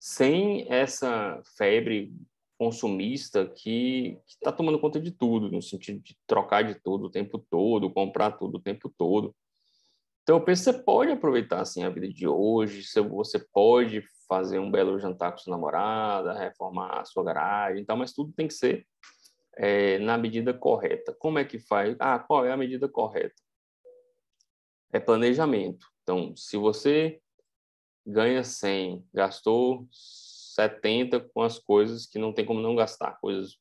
sem 0.00 0.66
essa 0.72 1.42
febre 1.58 2.10
consumista 2.58 3.46
que 3.46 4.18
está 4.26 4.50
tomando 4.50 4.78
conta 4.78 4.98
de 4.98 5.10
tudo, 5.10 5.50
no 5.50 5.60
sentido 5.60 6.00
de 6.00 6.16
trocar 6.26 6.62
de 6.62 6.74
tudo 6.76 7.06
o 7.06 7.10
tempo 7.10 7.38
todo, 7.50 7.92
comprar 7.92 8.32
tudo 8.32 8.56
o 8.56 8.62
tempo 8.62 8.90
todo. 8.96 9.36
Então, 10.22 10.38
eu 10.38 10.44
penso 10.44 10.64
que 10.64 10.72
você 10.72 10.82
pode 10.84 11.12
aproveitar 11.12 11.60
assim, 11.60 11.82
a 11.82 11.90
vida 11.90 12.08
de 12.08 12.26
hoje, 12.26 12.82
você 13.10 13.38
pode 13.52 14.02
fazer 14.26 14.58
um 14.58 14.70
belo 14.70 14.98
jantar 14.98 15.32
com 15.32 15.38
sua 15.38 15.50
namorada, 15.50 16.32
reformar 16.32 17.00
a 17.00 17.04
sua 17.04 17.22
garagem 17.22 17.82
e 17.82 17.84
tal, 17.84 17.98
mas 17.98 18.14
tudo 18.14 18.32
tem 18.32 18.48
que 18.48 18.54
ser 18.54 18.86
é, 19.56 19.98
na 19.98 20.18
medida 20.18 20.52
correta. 20.52 21.14
Como 21.14 21.38
é 21.38 21.44
que 21.44 21.58
faz? 21.58 21.96
Ah, 21.98 22.18
qual 22.18 22.44
é 22.44 22.52
a 22.52 22.56
medida 22.56 22.88
correta? 22.88 23.40
É 24.92 25.00
planejamento. 25.00 25.86
Então, 26.02 26.34
se 26.36 26.56
você 26.56 27.20
ganha 28.06 28.44
100, 28.44 29.04
gastou 29.12 29.86
70 29.90 31.20
com 31.20 31.42
as 31.42 31.58
coisas 31.58 32.06
que 32.06 32.18
não 32.18 32.32
tem 32.32 32.44
como 32.44 32.60
não 32.60 32.76
gastar, 32.76 33.18
coisas 33.20 33.58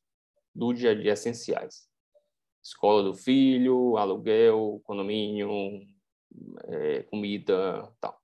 do 0.54 0.72
dia 0.72 0.92
a 0.92 0.94
dia 0.94 1.12
essenciais. 1.12 1.88
Escola 2.62 3.02
do 3.02 3.14
filho, 3.14 3.96
aluguel, 3.96 4.80
condomínio, 4.84 5.50
é, 6.64 7.02
comida, 7.04 7.90
tal. 8.00 8.20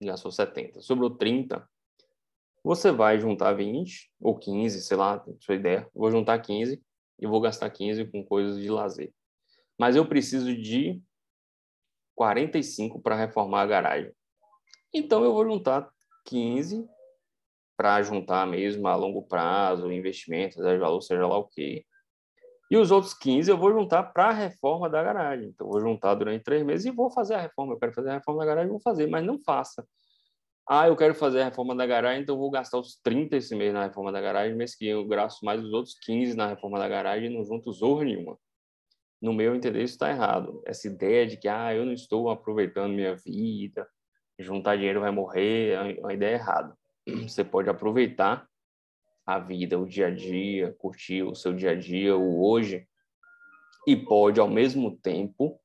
Gastou 0.00 0.30
70. 0.30 0.80
Sobrou 0.80 1.10
30. 1.10 1.68
Você 2.64 2.92
vai 2.92 3.18
juntar 3.18 3.52
20 3.54 4.12
ou 4.20 4.38
15, 4.38 4.82
sei 4.82 4.96
lá, 4.96 5.24
sua 5.40 5.54
ideia. 5.54 5.88
Vou 5.94 6.10
juntar 6.10 6.38
15 6.38 6.82
e 7.18 7.26
vou 7.26 7.40
gastar 7.40 7.70
15 7.70 8.04
com 8.06 8.24
coisas 8.24 8.60
de 8.60 8.68
lazer. 8.68 9.12
Mas 9.78 9.96
eu 9.96 10.06
preciso 10.06 10.54
de 10.54 11.00
45 12.14 13.00
para 13.00 13.16
reformar 13.16 13.62
a 13.62 13.66
garagem. 13.66 14.12
Então 14.92 15.24
eu 15.24 15.32
vou 15.32 15.44
juntar 15.44 15.88
15 16.26 16.88
para 17.76 18.02
juntar 18.02 18.46
mesmo 18.46 18.86
a 18.86 18.94
longo 18.94 19.22
prazo, 19.22 19.90
investimentos, 19.90 20.56
seja 20.56 20.78
valor, 20.78 21.00
seja 21.00 21.26
lá 21.26 21.36
o 21.36 21.48
quê. 21.48 21.84
E 22.72 22.76
os 22.78 22.90
outros 22.90 23.12
15 23.12 23.50
eu 23.50 23.58
vou 23.58 23.70
juntar 23.70 24.02
para 24.02 24.28
a 24.28 24.32
reforma 24.32 24.88
da 24.88 25.02
garagem. 25.02 25.48
Então, 25.48 25.66
eu 25.66 25.72
vou 25.72 25.80
juntar 25.80 26.14
durante 26.14 26.42
três 26.42 26.64
meses 26.64 26.86
e 26.86 26.90
vou 26.90 27.10
fazer 27.10 27.34
a 27.34 27.40
reforma. 27.40 27.74
Eu 27.74 27.78
quero 27.78 27.92
fazer 27.92 28.08
a 28.08 28.14
reforma 28.14 28.40
da 28.40 28.46
garagem, 28.46 28.70
vou 28.70 28.80
fazer, 28.80 29.06
mas 29.08 29.22
não 29.22 29.38
faça. 29.38 29.86
Ah, 30.68 30.86
eu 30.86 30.96
quero 30.96 31.14
fazer 31.14 31.40
a 31.40 31.44
reforma 31.46 31.74
da 31.74 31.84
garagem, 31.86 32.22
então 32.22 32.38
vou 32.38 32.50
gastar 32.50 32.78
os 32.78 32.96
30 33.02 33.36
esse 33.36 33.54
mês 33.54 33.74
na 33.74 33.84
reforma 33.84 34.12
da 34.12 34.20
garagem, 34.20 34.56
mês 34.56 34.76
que 34.76 34.86
eu 34.86 35.04
gasto 35.06 35.44
mais 35.44 35.62
os 35.62 35.72
outros 35.72 35.98
15 35.98 36.36
na 36.36 36.46
reforma 36.46 36.78
da 36.78 36.88
garagem 36.88 37.30
e 37.30 37.34
não 37.34 37.44
junto 37.44 37.72
zorra 37.72 38.04
nenhuma. 38.04 38.38
No 39.20 39.32
meu 39.32 39.54
entender, 39.54 39.82
isso 39.82 39.94
está 39.94 40.10
errado. 40.10 40.62
Essa 40.64 40.86
ideia 40.86 41.26
de 41.26 41.36
que 41.36 41.48
ah, 41.48 41.74
eu 41.74 41.84
não 41.84 41.92
estou 41.92 42.30
aproveitando 42.30 42.92
minha 42.92 43.16
vida, 43.16 43.88
juntar 44.38 44.76
dinheiro 44.76 45.00
vai 45.00 45.10
morrer, 45.10 45.70
é 45.70 46.00
uma 46.00 46.14
ideia 46.14 46.34
errada. 46.34 46.76
Você 47.28 47.42
pode 47.42 47.68
aproveitar 47.68 48.48
a 49.26 49.38
vida, 49.38 49.78
o 49.78 49.86
dia 49.86 50.08
a 50.08 50.10
dia, 50.10 50.74
curtir 50.78 51.22
o 51.22 51.34
seu 51.34 51.52
dia 51.52 51.70
a 51.70 51.74
dia, 51.74 52.16
o 52.16 52.44
hoje, 52.44 52.86
e 53.86 53.96
pode, 53.96 54.38
ao 54.38 54.48
mesmo 54.48 54.96
tempo, 54.96 55.60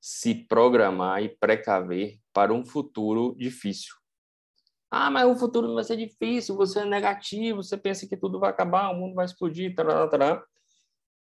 se 0.00 0.34
programar 0.34 1.22
e 1.22 1.28
precaver 1.28 2.18
para 2.32 2.54
um 2.54 2.64
futuro 2.64 3.34
difícil. 3.38 3.99
Ah, 4.90 5.10
mas 5.10 5.26
o 5.26 5.36
futuro 5.36 5.72
vai 5.74 5.84
ser 5.84 5.96
difícil, 5.96 6.56
você 6.56 6.80
é 6.80 6.84
negativo, 6.84 7.62
você 7.62 7.76
pensa 7.76 8.08
que 8.08 8.16
tudo 8.16 8.40
vai 8.40 8.50
acabar, 8.50 8.90
o 8.90 8.96
mundo 8.96 9.14
vai 9.14 9.24
explodir, 9.24 9.74
tará, 9.74 10.06
tará. 10.08 10.44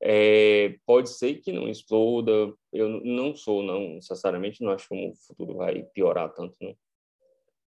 É, 0.02 0.78
pode 0.86 1.10
ser 1.10 1.36
que 1.36 1.52
não 1.52 1.68
exploda, 1.68 2.32
eu 2.72 2.88
não 3.04 3.36
sou, 3.36 3.64
não, 3.64 3.96
necessariamente, 3.96 4.64
não 4.64 4.72
acho 4.72 4.88
que 4.88 4.96
o 4.96 5.16
futuro 5.16 5.58
vai 5.58 5.84
piorar 5.94 6.32
tanto, 6.34 6.56
não 6.62 6.76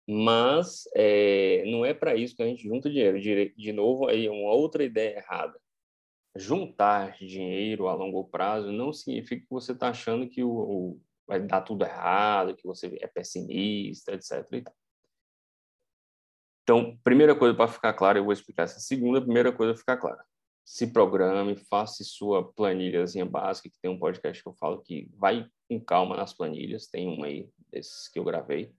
mas 0.09 0.87
é, 0.95 1.65
não 1.67 1.85
é 1.85 1.93
para 1.93 2.15
isso 2.15 2.35
que 2.35 2.41
a 2.41 2.45
gente 2.45 2.63
junta 2.63 2.89
dinheiro. 2.89 3.19
De, 3.19 3.73
novo, 3.73 4.07
aí 4.07 4.29
uma 4.29 4.53
outra 4.53 4.83
ideia 4.83 5.17
errada. 5.17 5.59
Juntar 6.35 7.17
dinheiro 7.19 7.87
a 7.87 7.93
longo 7.93 8.23
prazo 8.23 8.71
não 8.71 8.93
significa 8.93 9.41
que 9.41 9.51
você 9.51 9.73
está 9.73 9.89
achando 9.89 10.29
que 10.29 10.43
o, 10.43 10.49
o, 10.49 11.01
vai 11.27 11.41
dar 11.41 11.61
tudo 11.61 11.83
errado, 11.83 12.55
que 12.55 12.65
você 12.65 12.97
é 13.01 13.07
pessimista, 13.07 14.13
etc. 14.13 14.63
Então, 16.67 16.99
primeira 17.01 17.33
coisa 17.33 17.55
para 17.55 17.67
ficar 17.67 17.93
claro, 17.93 18.19
eu 18.19 18.25
vou 18.25 18.33
explicar 18.33 18.63
essa 18.63 18.79
segunda. 18.79 19.21
Primeira 19.21 19.53
coisa 19.53 19.73
para 19.73 19.79
ficar 19.79 19.97
clara. 19.97 20.23
Se 20.65 20.91
programe, 20.91 21.55
faça 21.55 22.03
sua 22.03 22.51
planilhazinha 22.51 23.25
básica, 23.25 23.69
que 23.69 23.79
tem 23.81 23.89
um 23.89 23.97
podcast 23.97 24.43
que 24.43 24.49
eu 24.49 24.53
falo 24.53 24.81
que 24.81 25.09
vai 25.15 25.47
com 25.69 25.79
calma 25.79 26.17
nas 26.17 26.33
planilhas. 26.33 26.87
Tem 26.87 27.07
uma 27.07 27.27
aí 27.27 27.49
desses 27.71 28.09
que 28.09 28.19
eu 28.19 28.23
gravei 28.25 28.73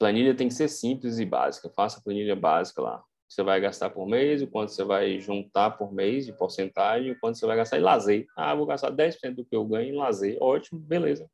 planilha 0.00 0.34
tem 0.34 0.48
que 0.48 0.54
ser 0.54 0.68
simples 0.68 1.18
e 1.18 1.26
básica. 1.26 1.68
Faça 1.68 2.00
a 2.00 2.02
planilha 2.02 2.34
básica 2.34 2.80
lá. 2.80 3.04
Você 3.28 3.42
vai 3.42 3.60
gastar 3.60 3.90
por 3.90 4.08
mês, 4.08 4.42
o 4.42 4.46
quanto 4.46 4.72
você 4.72 4.82
vai 4.82 5.20
juntar 5.20 5.72
por 5.72 5.92
mês 5.92 6.24
de 6.24 6.32
porcentagem, 6.32 7.12
o 7.12 7.20
quanto 7.20 7.38
você 7.38 7.46
vai 7.46 7.56
gastar 7.56 7.78
em 7.78 7.82
lazer. 7.82 8.26
Ah, 8.34 8.54
vou 8.54 8.66
gastar 8.66 8.90
10% 8.90 9.36
do 9.36 9.44
que 9.44 9.54
eu 9.54 9.64
ganho 9.64 9.94
em 9.94 9.96
lazer. 9.96 10.38
Ótimo, 10.40 10.80
beleza. 10.80 11.30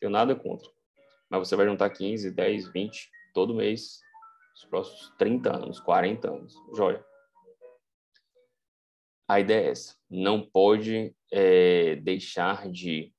Tenho 0.00 0.10
nada 0.10 0.34
contra. 0.34 0.68
Mas 1.28 1.46
você 1.46 1.54
vai 1.54 1.66
juntar 1.66 1.90
15, 1.90 2.30
10, 2.32 2.72
20 2.72 3.08
todo 3.34 3.54
mês, 3.54 4.00
os 4.60 4.64
próximos 4.66 5.12
30 5.18 5.56
anos, 5.56 5.80
40 5.80 6.30
anos. 6.30 6.54
Joia. 6.74 7.04
A 9.28 9.40
ideia 9.40 9.68
é 9.68 9.70
essa. 9.70 9.96
Não 10.08 10.44
pode 10.44 11.14
é, 11.32 11.96
deixar 11.96 12.68
de 12.70 13.14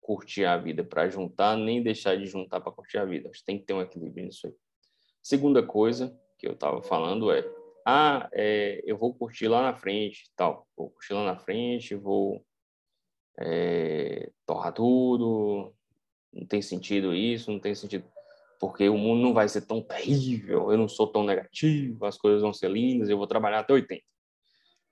curtir 0.00 0.44
a 0.44 0.56
vida 0.56 0.84
para 0.84 1.08
juntar, 1.08 1.56
nem 1.56 1.82
deixar 1.82 2.16
de 2.16 2.26
juntar 2.26 2.60
para 2.60 2.72
curtir 2.72 2.98
a 2.98 3.04
vida. 3.04 3.28
A 3.28 3.32
gente 3.32 3.44
tem 3.44 3.58
que 3.58 3.64
ter 3.64 3.72
um 3.72 3.80
equilíbrio 3.80 4.26
nisso 4.26 4.46
aí. 4.46 4.54
Segunda 5.22 5.62
coisa 5.66 6.16
que 6.38 6.46
eu 6.46 6.52
estava 6.52 6.82
falando 6.82 7.32
é, 7.32 7.42
ah, 7.86 8.28
é, 8.32 8.82
eu 8.84 8.98
vou 8.98 9.14
curtir 9.14 9.48
lá 9.48 9.62
na 9.62 9.74
frente, 9.74 10.30
tal. 10.36 10.68
Vou 10.76 10.90
curtir 10.90 11.14
lá 11.14 11.24
na 11.24 11.38
frente, 11.38 11.94
vou 11.94 12.44
é, 13.38 14.30
torrar 14.46 14.72
tudo. 14.72 15.74
Não 16.32 16.46
tem 16.46 16.60
sentido 16.60 17.14
isso, 17.14 17.50
não 17.50 17.58
tem 17.58 17.74
sentido 17.74 18.04
porque 18.60 18.88
o 18.88 18.96
mundo 18.96 19.22
não 19.22 19.34
vai 19.34 19.48
ser 19.48 19.62
tão 19.62 19.82
terrível, 19.82 20.70
eu 20.70 20.78
não 20.78 20.88
sou 20.88 21.06
tão 21.06 21.24
negativo, 21.24 22.04
as 22.04 22.16
coisas 22.16 22.42
vão 22.42 22.52
ser 22.52 22.70
lindas, 22.70 23.08
eu 23.08 23.18
vou 23.18 23.26
trabalhar 23.26 23.60
até 23.60 23.72
80. 23.72 24.02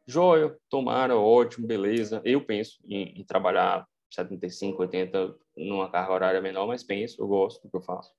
Joia, 0.07 0.57
tomara, 0.69 1.17
ótimo, 1.17 1.67
beleza. 1.67 2.21
Eu 2.25 2.45
penso 2.45 2.79
em, 2.85 3.21
em 3.21 3.25
trabalhar 3.25 3.87
75, 4.11 4.83
80 4.83 5.35
numa 5.57 5.91
carga 5.91 6.13
horária 6.13 6.41
menor, 6.41 6.67
mas 6.67 6.83
penso, 6.83 7.23
eu 7.23 7.29
gosto 7.29 7.63
do 7.63 7.71
que 7.71 7.77
eu 7.77 7.83
faço. 7.83 8.11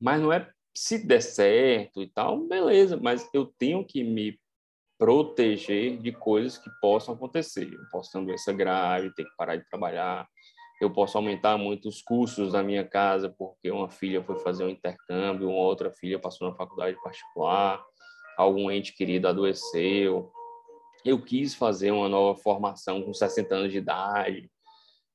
Mas 0.00 0.20
não 0.20 0.32
é 0.32 0.50
se 0.76 1.06
der 1.06 1.22
certo 1.22 2.02
e 2.02 2.08
tal, 2.08 2.46
beleza, 2.46 2.96
mas 2.96 3.28
eu 3.32 3.46
tenho 3.58 3.84
que 3.84 4.02
me 4.02 4.38
proteger 4.98 5.98
de 5.98 6.12
coisas 6.12 6.58
que 6.58 6.70
possam 6.80 7.14
acontecer. 7.14 7.72
Eu 7.72 7.88
posso 7.90 8.10
ter 8.10 8.18
uma 8.18 8.26
doença 8.26 8.52
grave, 8.52 9.14
ter 9.14 9.24
que 9.24 9.36
parar 9.36 9.56
de 9.56 9.68
trabalhar, 9.68 10.28
eu 10.80 10.90
posso 10.90 11.16
aumentar 11.16 11.56
muito 11.56 11.88
os 11.88 12.02
custos 12.02 12.52
da 12.52 12.62
minha 12.62 12.84
casa 12.84 13.34
porque 13.38 13.70
uma 13.70 13.88
filha 13.88 14.22
foi 14.22 14.38
fazer 14.38 14.64
um 14.64 14.68
intercâmbio, 14.68 15.48
uma 15.48 15.62
outra 15.62 15.90
filha 15.90 16.18
passou 16.18 16.48
na 16.48 16.54
faculdade 16.54 16.96
particular, 17.02 17.82
algum 18.36 18.70
ente 18.70 18.94
querido 18.94 19.28
adoeceu, 19.28 20.32
eu 21.04 21.22
quis 21.22 21.54
fazer 21.54 21.90
uma 21.90 22.08
nova 22.08 22.38
formação 22.40 23.02
com 23.02 23.12
60 23.12 23.54
anos 23.54 23.72
de 23.72 23.78
idade. 23.78 24.50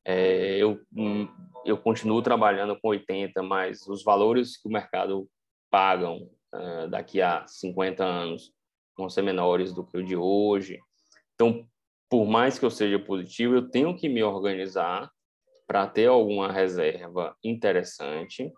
É, 0.06 0.58
eu, 0.58 0.80
hum, 0.96 1.28
eu 1.66 1.78
continuo 1.78 2.22
trabalhando 2.22 2.80
com 2.80 2.90
80, 2.90 3.42
mas 3.42 3.88
os 3.88 4.04
valores 4.04 4.56
que 4.62 4.68
o 4.68 4.72
mercado 4.72 5.28
pagam 5.70 6.30
uh, 6.54 6.88
daqui 6.90 7.22
a 7.22 7.46
50 7.48 8.04
anos 8.04 8.52
vão 8.96 9.10
ser 9.10 9.24
menores 9.24 9.74
do 9.74 9.84
que 9.84 9.98
o 9.98 10.04
de 10.04 10.16
hoje. 10.16 10.80
Então, 11.34 11.68
por 12.10 12.26
mais 12.28 12.60
que 12.60 12.66
eu 12.66 12.72
seja 12.72 13.00
positivo, 13.00 13.56
eu 13.56 13.70
tenho 13.70 13.96
que 13.96 14.08
me 14.08 14.24
organizar 14.24 15.12
para 15.70 15.86
ter 15.86 16.08
alguma 16.08 16.52
reserva 16.52 17.38
interessante 17.44 18.52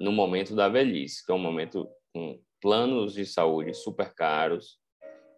no 0.00 0.10
momento 0.10 0.56
da 0.56 0.70
velhice, 0.70 1.22
que 1.22 1.30
é 1.30 1.34
um 1.34 1.38
momento 1.38 1.86
com 2.14 2.40
planos 2.62 3.12
de 3.12 3.26
saúde 3.26 3.74
super 3.74 4.14
caros, 4.14 4.78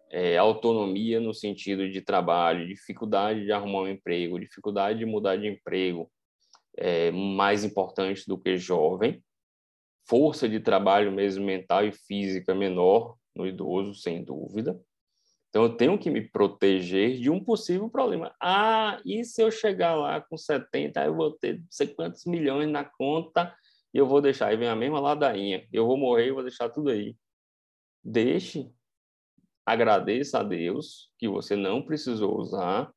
é, 0.09 0.37
autonomia 0.37 1.19
no 1.19 1.33
sentido 1.33 1.89
de 1.89 1.99
trabalho, 1.99 2.65
dificuldade 2.65 3.43
de 3.43 3.51
arrumar 3.51 3.81
um 3.81 3.89
emprego, 3.89 4.39
dificuldade 4.39 4.99
de 4.99 5.05
mudar 5.05 5.35
de 5.35 5.49
emprego, 5.49 6.09
é, 6.77 7.11
mais 7.11 7.65
importante 7.65 8.23
do 8.25 8.39
que 8.39 8.55
jovem, 8.55 9.21
força 10.07 10.47
de 10.47 10.61
trabalho 10.61 11.11
mesmo 11.11 11.45
mental 11.45 11.85
e 11.85 11.91
física 11.91 12.55
menor 12.55 13.17
no 13.35 13.45
idoso, 13.45 13.93
sem 13.93 14.23
dúvida. 14.23 14.79
Então, 15.49 15.63
eu 15.63 15.75
tenho 15.75 15.97
que 15.97 16.11
me 16.11 16.21
proteger 16.21 17.19
de 17.19 17.29
um 17.29 17.43
possível 17.43 17.89
problema. 17.89 18.35
Ah, 18.39 19.01
e 19.03 19.23
se 19.25 19.41
eu 19.41 19.49
chegar 19.49 19.95
lá 19.95 20.21
com 20.21 20.37
70, 20.37 21.03
eu 21.03 21.15
vou 21.15 21.31
ter 21.31 21.59
não 21.59 21.67
sei 21.71 21.87
quantos 21.87 22.25
milhões 22.25 22.69
na 22.69 22.83
conta 22.85 23.55
e 23.91 23.97
eu 23.97 24.07
vou 24.07 24.21
deixar. 24.21 24.47
Aí 24.47 24.57
vem 24.57 24.67
a 24.67 24.75
mesma 24.75 24.99
ladainha. 24.99 25.67
Eu 25.73 25.87
vou 25.87 25.97
morrer 25.97 26.27
e 26.27 26.31
vou 26.31 26.43
deixar 26.43 26.69
tudo 26.69 26.91
aí. 26.91 27.17
Deixe, 28.03 28.71
agradeça 29.65 30.39
a 30.39 30.43
Deus 30.43 31.11
que 31.17 31.27
você 31.27 31.55
não 31.55 31.81
precisou 31.81 32.37
usar 32.37 32.93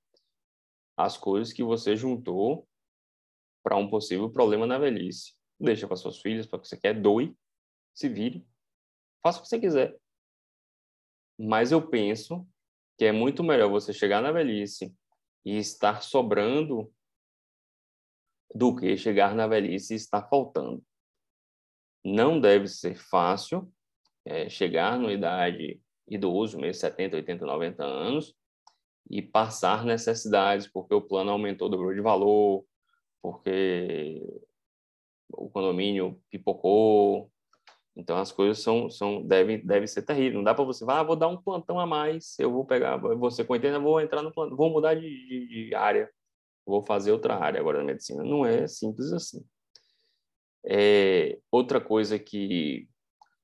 as 0.97 1.17
coisas 1.17 1.53
que 1.53 1.65
você 1.65 1.97
juntou 1.97 2.69
para 3.63 3.77
um 3.77 3.89
possível 3.89 4.31
problema 4.31 4.67
na 4.67 4.79
velhice. 4.79 5.35
Deixa 5.59 5.87
para 5.87 5.97
suas 5.97 6.21
filhas, 6.21 6.47
para 6.47 6.59
o 6.59 6.61
que 6.61 6.69
você 6.69 6.77
quer, 6.77 7.01
doe, 7.01 7.35
se 7.95 8.09
vire, 8.09 8.47
faça 9.23 9.39
o 9.39 9.43
que 9.43 9.49
você 9.49 9.59
quiser. 9.59 10.02
Mas 11.39 11.73
eu 11.73 11.87
penso 11.89 12.47
que 12.99 13.05
é 13.05 13.13
muito 13.13 13.43
melhor 13.43 13.71
você 13.71 13.93
chegar 13.93 14.21
na 14.21 14.33
velhice 14.33 14.95
e 15.45 15.57
estar 15.57 16.03
sobrando 16.03 16.93
do 18.55 18.77
que 18.77 18.97
chegar 18.97 19.35
na 19.35 19.47
velhice 19.47 19.95
e 19.95 19.97
estar 19.97 20.23
faltando. 20.29 20.83
Não 22.05 22.41
deve 22.41 22.69
ser 22.69 22.97
fácil 22.97 23.73
é, 24.25 24.49
chegar 24.49 24.99
numa 24.99 25.13
idade 25.13 25.81
idoso, 26.07 26.59
mesmo 26.59 26.81
70, 26.81 27.17
80, 27.17 27.47
90 27.47 27.85
anos, 27.85 28.35
e 29.11 29.23
passar 29.23 29.85
necessidades, 29.85 30.67
porque 30.67 30.95
o 30.95 31.03
plano 31.03 31.31
aumentou, 31.31 31.69
dobrou 31.69 31.95
de 31.95 32.01
valor, 32.01 32.65
porque 33.21 34.23
o 35.33 35.49
condomínio 35.51 36.21
pipocou. 36.31 37.31
Então 37.95 38.17
as 38.17 38.33
coisas 38.33 38.63
são, 38.63 38.89
são 38.89 39.23
devem, 39.23 39.65
devem 39.65 39.87
ser 39.87 40.03
terríveis. 40.03 40.35
Não 40.35 40.45
dá 40.45 40.55
para 40.55 40.65
você 40.65 40.85
ah, 40.89 41.03
vou 41.03 41.17
dar 41.17 41.29
um 41.29 41.37
plantão 41.37 41.79
a 41.79 41.87
mais, 41.87 42.39
eu 42.39 42.51
vou 42.51 42.65
pegar, 42.65 42.97
você 42.97 43.45
com 43.45 43.53
80, 43.53 43.79
vou 43.79 44.01
entrar 44.01 44.23
no 44.23 44.33
plantão, 44.33 44.57
vou 44.57 44.71
mudar 44.71 44.95
de, 44.95 45.09
de, 45.09 45.67
de 45.69 45.75
área, 45.75 46.11
vou 46.67 46.83
fazer 46.83 47.13
outra 47.13 47.37
área 47.37 47.61
agora 47.61 47.79
da 47.79 47.85
medicina. 47.85 48.23
Não 48.23 48.47
é 48.47 48.67
simples 48.67 49.13
assim. 49.13 49.45
É, 50.65 51.39
outra 51.51 51.81
coisa 51.81 52.19
que 52.19 52.89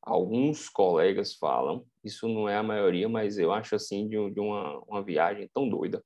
alguns 0.01 0.69
colegas 0.69 1.35
falam, 1.35 1.85
isso 2.03 2.29
não 2.29 2.49
é 2.49 2.57
a 2.57 2.63
maioria, 2.63 3.09
mas 3.09 3.39
eu 3.39 3.53
acho 3.53 3.75
assim 3.75 4.09
de, 4.09 4.31
de 4.31 4.41
uma, 4.41 4.79
uma 4.87 5.03
viagem 5.03 5.49
tão 5.53 5.69
doida. 5.69 6.03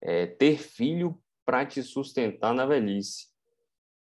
É, 0.00 0.26
ter 0.26 0.58
filho 0.58 1.18
para 1.44 1.66
te 1.66 1.82
sustentar 1.82 2.54
na 2.54 2.66
velhice. 2.66 3.28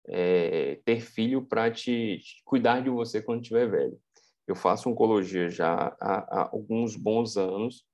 É, 0.07 0.79
ter 0.83 0.99
filho 0.99 1.45
para 1.45 1.71
te, 1.71 2.19
te, 2.19 2.41
cuidar 2.43 2.81
de 2.81 2.89
você 2.89 3.21
quando 3.21 3.41
estiver 3.41 3.69
velho. 3.69 3.99
Eu 4.47 4.55
faço 4.55 4.89
oncologia 4.89 5.49
já 5.49 5.95
há, 5.99 6.41
há, 6.41 6.49
alguns 6.51 6.95
bons 6.95 7.37
anos 7.37 7.85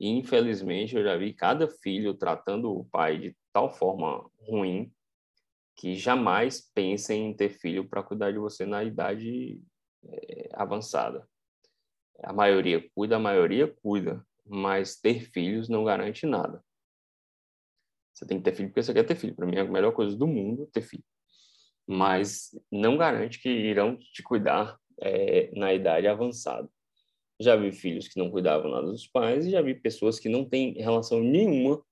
E, 0.00 0.08
infelizmente, 0.08 0.96
eu 0.96 1.04
já 1.04 1.16
vi 1.16 1.32
cada 1.32 1.68
filho 1.68 2.14
tratando 2.14 2.70
o 2.72 2.84
pai 2.86 3.18
de 3.18 3.36
tal 3.52 3.70
forma 3.70 4.28
ruim 4.40 4.92
que 5.76 5.94
jamais 5.94 6.60
pensem 6.74 7.30
em 7.30 7.34
ter 7.34 7.50
filho 7.50 7.88
para 7.88 8.02
cuidar 8.02 8.32
de 8.32 8.38
você 8.38 8.66
na 8.66 8.84
idade 8.84 9.60
é, 10.04 10.48
avançada. 10.54 11.26
A 12.22 12.32
maioria 12.32 12.88
cuida, 12.94 13.16
a 13.16 13.20
maioria 13.20 13.66
cuida, 13.82 14.24
mas 14.44 14.96
ter 14.96 15.20
filhos 15.20 15.68
não 15.68 15.84
garante 15.84 16.26
nada. 16.26 16.62
Você 18.12 18.26
tem 18.26 18.38
que 18.38 18.44
ter 18.44 18.54
filho 18.54 18.68
porque 18.68 18.82
você 18.82 18.92
quer 18.92 19.04
ter 19.04 19.16
filho. 19.16 19.34
Para 19.34 19.46
mim, 19.46 19.56
é 19.56 19.60
a 19.60 19.64
melhor 19.64 19.92
coisa 19.92 20.16
do 20.16 20.26
mundo 20.26 20.68
ter 20.72 20.82
filho. 20.82 21.04
Mas 21.86 22.50
não 22.70 22.96
garante 22.96 23.40
que 23.40 23.48
irão 23.48 23.96
te 23.96 24.22
cuidar 24.22 24.78
é, 25.00 25.50
na 25.54 25.72
idade 25.74 26.06
avançada. 26.06 26.68
Já 27.40 27.56
vi 27.56 27.72
filhos 27.72 28.08
que 28.08 28.18
não 28.18 28.30
cuidavam 28.30 28.70
nada 28.70 28.86
dos 28.86 29.06
pais 29.06 29.46
e 29.46 29.50
já 29.50 29.60
vi 29.60 29.74
pessoas 29.74 30.18
que 30.18 30.28
não 30.28 30.44
têm 30.44 30.74
relação 30.74 31.20
nenhuma 31.20 31.82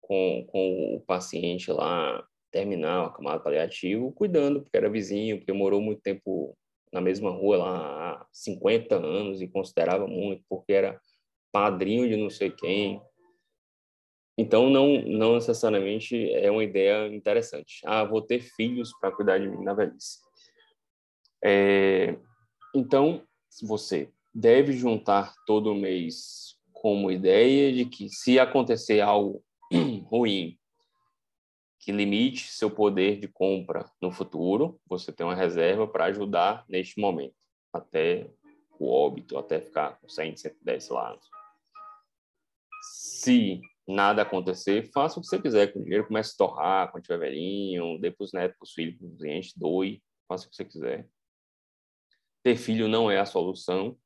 com, 0.00 0.44
com 0.48 0.96
o 0.96 1.00
paciente 1.00 1.70
lá 1.70 2.26
terminal, 2.50 3.06
acamado 3.06 3.42
paliativo, 3.42 4.12
cuidando, 4.12 4.62
porque 4.62 4.76
era 4.76 4.90
vizinho, 4.90 5.38
porque 5.38 5.52
morou 5.52 5.80
muito 5.80 6.00
tempo 6.02 6.56
na 6.92 7.00
mesma 7.00 7.30
rua 7.30 7.56
lá 7.56 8.12
há 8.12 8.26
50 8.32 8.94
anos 8.94 9.42
e 9.42 9.48
considerava 9.48 10.06
muito, 10.06 10.44
porque 10.48 10.72
era 10.72 11.00
padrinho 11.50 12.08
de 12.08 12.16
não 12.16 12.30
sei 12.30 12.50
quem. 12.50 13.02
Então, 14.36 14.68
não, 14.68 15.00
não 15.02 15.34
necessariamente 15.34 16.32
é 16.32 16.50
uma 16.50 16.64
ideia 16.64 17.06
interessante. 17.08 17.80
Ah, 17.84 18.04
vou 18.04 18.20
ter 18.20 18.40
filhos 18.40 18.92
para 18.98 19.12
cuidar 19.12 19.38
de 19.38 19.48
mim 19.48 19.62
na 19.62 19.74
velhice. 19.74 20.18
É, 21.42 22.16
então, 22.74 23.22
você 23.62 24.10
deve 24.34 24.72
juntar 24.72 25.32
todo 25.46 25.74
mês 25.74 26.56
como 26.72 27.10
ideia 27.10 27.72
de 27.72 27.84
que 27.84 28.08
se 28.08 28.38
acontecer 28.38 29.00
algo 29.00 29.42
ruim 30.10 30.58
que 31.78 31.92
limite 31.92 32.50
seu 32.50 32.70
poder 32.70 33.20
de 33.20 33.28
compra 33.28 33.84
no 34.00 34.10
futuro, 34.10 34.80
você 34.86 35.12
tem 35.12 35.24
uma 35.24 35.34
reserva 35.34 35.86
para 35.86 36.06
ajudar 36.06 36.64
neste 36.66 36.98
momento, 36.98 37.34
até 37.72 38.26
o 38.80 38.90
óbito, 38.90 39.36
até 39.36 39.60
ficar 39.60 40.00
com 40.00 40.08
100, 40.08 40.36
110 40.36 40.90
anos. 40.90 41.28
Se 42.82 43.60
nada 43.86 44.22
acontecer, 44.22 44.90
faça 44.92 45.18
o 45.18 45.22
que 45.22 45.28
você 45.28 45.40
quiser 45.40 45.72
com 45.72 45.80
o 45.80 45.82
dinheiro, 45.82 46.06
comece 46.06 46.32
a 46.34 46.38
torrar 46.38 46.90
quando 46.90 47.04
tiver 47.04 47.18
velhinho, 47.18 47.98
dê 48.00 48.10
para 48.10 48.24
os 48.24 48.32
netos, 48.32 48.56
para 48.56 48.64
os 48.64 48.72
filhos, 48.72 48.98
para 48.98 49.06
os 49.06 49.16
clientes, 49.18 49.52
doe, 49.56 50.02
faça 50.26 50.46
o 50.46 50.50
que 50.50 50.56
você 50.56 50.64
quiser. 50.64 51.08
Ter 52.42 52.56
filho 52.56 52.88
não 52.88 53.10
é 53.10 53.18
a 53.18 53.26
solução 53.26 53.98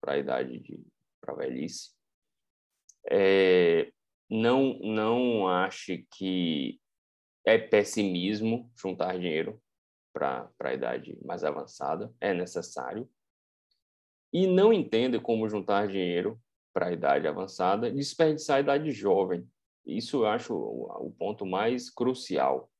para 0.00 0.14
a 0.14 0.18
idade 0.18 0.58
de 0.58 0.80
para 1.20 1.34
velhice. 1.34 1.90
É, 3.10 3.90
não 4.30 4.78
não 4.80 5.48
ache 5.48 6.06
que 6.14 6.80
é 7.46 7.58
pessimismo 7.58 8.70
juntar 8.76 9.18
dinheiro 9.18 9.60
para 10.12 10.50
a 10.60 10.74
idade 10.74 11.18
mais 11.24 11.44
avançada, 11.44 12.12
é 12.20 12.34
necessário. 12.34 13.08
E 14.32 14.46
não 14.46 14.72
entenda 14.72 15.18
como 15.20 15.48
juntar 15.48 15.88
dinheiro 15.88 16.38
para 16.72 16.86
a 16.88 16.92
idade 16.92 17.26
avançada, 17.26 17.90
desperdiçar 17.90 18.58
a 18.58 18.60
idade 18.60 18.90
jovem. 18.92 19.46
Isso 19.86 20.18
eu 20.18 20.26
acho 20.26 20.54
o 20.54 21.12
ponto 21.18 21.46
mais 21.46 21.90
crucial. 21.90 22.70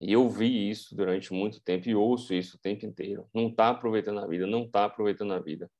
E 0.00 0.12
eu 0.12 0.28
vi 0.28 0.68
isso 0.70 0.94
durante 0.94 1.32
muito 1.32 1.62
tempo 1.62 1.88
e 1.88 1.94
ouço 1.94 2.34
isso 2.34 2.56
o 2.56 2.60
tempo 2.60 2.84
inteiro. 2.84 3.26
Não 3.32 3.48
está 3.48 3.70
aproveitando 3.70 4.20
a 4.20 4.26
vida, 4.26 4.46
não 4.46 4.64
está 4.64 4.84
aproveitando 4.84 5.32
a 5.32 5.38
vida. 5.38 5.70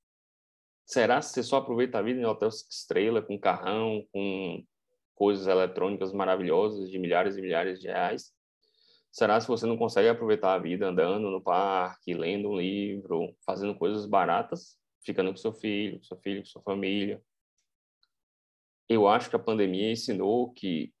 Será 0.85 1.19
que 1.19 1.25
você 1.25 1.43
só 1.43 1.57
aproveita 1.57 1.99
a 1.99 2.01
vida 2.01 2.19
em 2.19 2.25
hotel 2.25 2.49
estrela, 2.49 3.21
com 3.21 3.39
carrão, 3.39 4.05
com 4.11 4.63
coisas 5.13 5.47
eletrônicas 5.47 6.13
maravilhosas 6.13 6.89
de 6.89 6.97
milhares 6.97 7.37
e 7.37 7.41
milhares 7.41 7.79
de 7.79 7.87
reais? 7.87 8.33
Será 9.11 9.39
se 9.39 9.47
você 9.47 9.65
não 9.65 9.77
consegue 9.77 10.09
aproveitar 10.09 10.53
a 10.53 10.59
vida 10.59 10.87
andando 10.87 11.29
no 11.29 11.41
parque, 11.41 12.13
lendo 12.13 12.49
um 12.49 12.57
livro, 12.57 13.35
fazendo 13.45 13.73
coisas 13.75 14.05
baratas? 14.05 14.77
Ficando 15.05 15.29
com 15.29 15.37
seu 15.37 15.53
filho, 15.53 15.99
com 15.99 16.03
seu 16.03 16.17
filho, 16.17 16.41
com 16.41 16.47
sua 16.47 16.61
família. 16.63 17.21
Eu 18.89 19.07
acho 19.07 19.29
que 19.29 19.35
a 19.35 19.39
pandemia 19.39 19.91
ensinou 19.91 20.51
que 20.51 20.93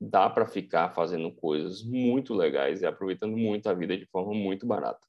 dá 0.00 0.30
para 0.30 0.46
ficar 0.46 0.94
fazendo 0.94 1.32
coisas 1.32 1.82
muito 1.82 2.34
legais 2.34 2.82
e 2.82 2.86
aproveitando 2.86 3.36
muito 3.36 3.68
a 3.68 3.74
vida 3.74 3.96
de 3.96 4.06
forma 4.06 4.32
muito 4.34 4.66
barata. 4.66 5.06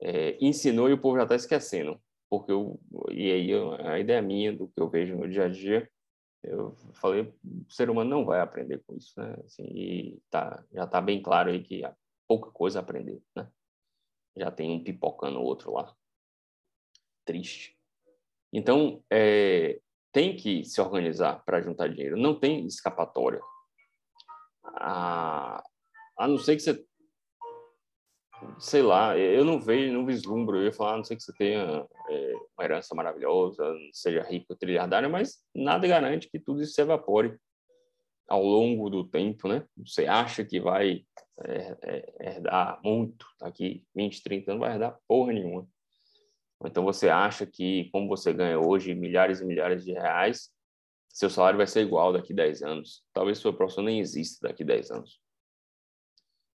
É, 0.00 0.38
ensinou 0.40 0.88
e 0.88 0.92
o 0.92 1.00
povo 1.00 1.16
já 1.16 1.24
está 1.24 1.34
esquecendo, 1.34 2.00
porque 2.30 2.52
eu, 2.52 2.78
e 3.10 3.32
aí 3.32 3.50
a 3.84 3.98
ideia 3.98 4.22
minha 4.22 4.52
do 4.52 4.68
que 4.68 4.80
eu 4.80 4.88
vejo 4.88 5.16
no 5.16 5.28
dia 5.28 5.46
a 5.46 5.48
dia, 5.48 5.90
eu 6.44 6.76
falei, 6.94 7.22
o 7.22 7.66
ser 7.68 7.90
humano 7.90 8.08
não 8.08 8.24
vai 8.24 8.40
aprender 8.40 8.80
com 8.86 8.94
isso, 8.94 9.12
né? 9.20 9.34
Assim, 9.44 9.64
e 9.64 10.22
tá, 10.30 10.64
já 10.72 10.84
está 10.84 11.00
bem 11.00 11.20
claro 11.20 11.50
aí 11.50 11.64
que 11.64 11.84
há 11.84 11.92
pouca 12.28 12.52
coisa 12.52 12.78
a 12.78 12.82
aprender, 12.82 13.20
né? 13.34 13.50
Já 14.36 14.52
tem 14.52 14.70
um 14.70 14.84
pipocando 14.84 15.40
o 15.40 15.42
outro 15.42 15.72
lá 15.72 15.92
triste. 17.28 17.76
Então, 18.50 19.04
é, 19.12 19.78
tem 20.10 20.34
que 20.34 20.64
se 20.64 20.80
organizar 20.80 21.44
para 21.44 21.60
juntar 21.60 21.90
dinheiro, 21.90 22.16
não 22.16 22.34
tem 22.34 22.66
escapatória. 22.66 23.40
A, 24.64 25.62
a 26.18 26.26
não 26.26 26.38
ser 26.38 26.56
que 26.56 26.62
você, 26.62 26.82
sei 28.58 28.80
lá, 28.80 29.18
eu 29.18 29.44
não 29.44 29.60
vejo, 29.60 29.92
não 29.92 30.06
vislumbro, 30.06 30.56
eu 30.56 30.64
ia 30.64 30.72
falar, 30.72 30.94
a 30.94 30.96
não 30.96 31.04
ser 31.04 31.16
que 31.16 31.22
você 31.22 31.32
tenha 31.34 31.86
é, 32.08 32.32
uma 32.56 32.64
herança 32.64 32.94
maravilhosa, 32.94 33.62
seja 33.92 34.22
rico, 34.22 34.56
trilhardário, 34.56 35.10
mas 35.10 35.44
nada 35.54 35.86
garante 35.86 36.30
que 36.30 36.40
tudo 36.40 36.62
isso 36.62 36.72
se 36.72 36.80
evapore 36.80 37.38
ao 38.26 38.42
longo 38.42 38.88
do 38.88 39.04
tempo, 39.04 39.48
né? 39.48 39.66
Você 39.76 40.06
acha 40.06 40.44
que 40.44 40.58
vai 40.58 41.04
é, 41.44 41.76
é, 41.82 42.28
herdar 42.32 42.80
muito 42.82 43.26
daqui 43.38 43.84
20, 43.94 44.22
30 44.22 44.52
anos, 44.52 44.60
vai 44.60 44.72
herdar 44.72 44.98
porra 45.06 45.34
nenhuma. 45.34 45.68
Então 46.64 46.84
você 46.84 47.08
acha 47.08 47.46
que, 47.46 47.88
como 47.90 48.08
você 48.08 48.32
ganha 48.32 48.58
hoje 48.58 48.94
milhares 48.94 49.40
e 49.40 49.44
milhares 49.44 49.84
de 49.84 49.92
reais, 49.92 50.50
seu 51.08 51.30
salário 51.30 51.56
vai 51.56 51.66
ser 51.66 51.82
igual 51.82 52.12
daqui 52.12 52.32
a 52.32 52.36
10 52.36 52.62
anos. 52.62 53.04
Talvez 53.12 53.38
sua 53.38 53.56
profissão 53.56 53.84
nem 53.84 54.00
exista 54.00 54.48
daqui 54.48 54.62
a 54.62 54.66
10 54.66 54.90
anos. 54.90 55.20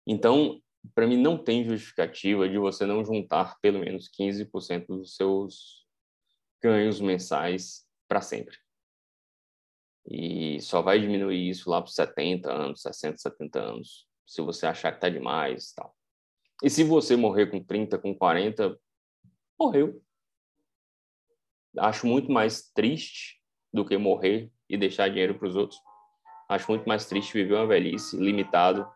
Então, 0.05 0.61
para 0.95 1.05
mim, 1.07 1.17
não 1.17 1.37
tem 1.37 1.63
justificativa 1.63 2.49
de 2.49 2.57
você 2.57 2.85
não 2.85 3.05
juntar 3.05 3.57
pelo 3.61 3.79
menos 3.79 4.09
15% 4.09 4.87
dos 4.87 5.15
seus 5.15 5.85
ganhos 6.61 6.99
mensais 6.99 7.87
para 8.07 8.21
sempre. 8.21 8.57
E 10.05 10.59
só 10.61 10.81
vai 10.81 10.99
diminuir 10.99 11.49
isso 11.49 11.69
lá 11.69 11.81
para 11.81 11.91
70 11.91 12.51
anos, 12.51 12.81
60, 12.81 13.17
70 13.17 13.59
anos, 13.59 14.07
se 14.25 14.41
você 14.41 14.65
achar 14.65 14.91
que 14.91 14.97
está 14.97 15.09
demais 15.09 15.73
tal. 15.73 15.95
E 16.63 16.69
se 16.69 16.83
você 16.83 17.15
morrer 17.15 17.47
com 17.47 17.63
30, 17.63 17.97
com 17.97 18.15
40, 18.15 18.79
morreu. 19.61 20.01
Acho 21.77 22.07
muito 22.07 22.31
mais 22.31 22.71
triste 22.71 23.39
do 23.71 23.85
que 23.85 23.95
morrer 23.97 24.51
e 24.67 24.75
deixar 24.75 25.07
dinheiro 25.07 25.37
para 25.37 25.47
os 25.47 25.55
outros. 25.55 25.79
Acho 26.49 26.71
muito 26.71 26.87
mais 26.87 27.05
triste 27.05 27.33
viver 27.33 27.53
uma 27.53 27.67
velhice 27.67 28.17
limitado, 28.17 28.87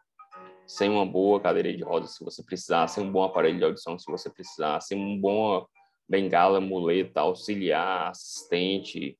sem 0.65 0.89
uma 0.89 1.05
boa 1.05 1.39
cadeira 1.39 1.71
de 1.71 1.83
rodas 1.83 2.15
se 2.15 2.23
você 2.23 2.43
precisar, 2.43 2.87
sem 2.87 3.03
um 3.03 3.11
bom 3.11 3.23
aparelho 3.23 3.59
de 3.59 3.63
audição 3.63 3.97
se 3.97 4.11
você 4.11 4.29
precisar, 4.29 4.81
sem 4.81 4.97
um 4.97 5.21
bom 5.21 5.65
bengala, 6.09 6.59
muleta, 6.59 7.21
auxiliar, 7.21 8.09
assistente, 8.09 9.17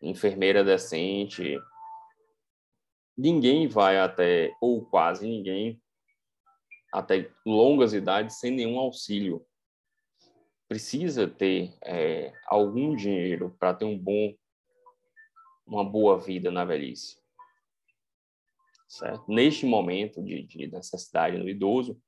enfermeira 0.00 0.62
decente. 0.62 1.58
Ninguém 3.16 3.66
vai 3.66 3.98
até, 3.98 4.54
ou 4.60 4.84
quase 4.84 5.26
ninguém, 5.26 5.80
até 6.92 7.30
longas 7.46 7.94
idades 7.94 8.38
sem 8.38 8.50
nenhum 8.50 8.78
auxílio 8.78 9.44
precisa 10.72 11.28
ter 11.28 11.76
é, 11.84 12.32
algum 12.46 12.96
dinheiro 12.96 13.54
para 13.58 13.74
ter 13.74 13.84
um 13.84 13.98
bom, 13.98 14.34
uma 15.66 15.84
boa 15.84 16.18
vida 16.18 16.50
na 16.50 16.64
velhice. 16.64 17.20
Certo? 18.88 19.30
Neste 19.30 19.66
momento 19.66 20.22
de, 20.22 20.42
de 20.44 20.68
necessidade 20.68 21.36
no 21.36 21.46
idoso, 21.46 22.00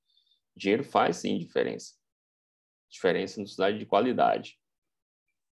dinheiro 0.56 0.82
faz 0.82 1.18
sim 1.18 1.36
diferença. 1.36 1.92
Diferença 2.88 3.38
na 3.38 3.46
cidade 3.46 3.78
de 3.78 3.84
qualidade. 3.84 4.58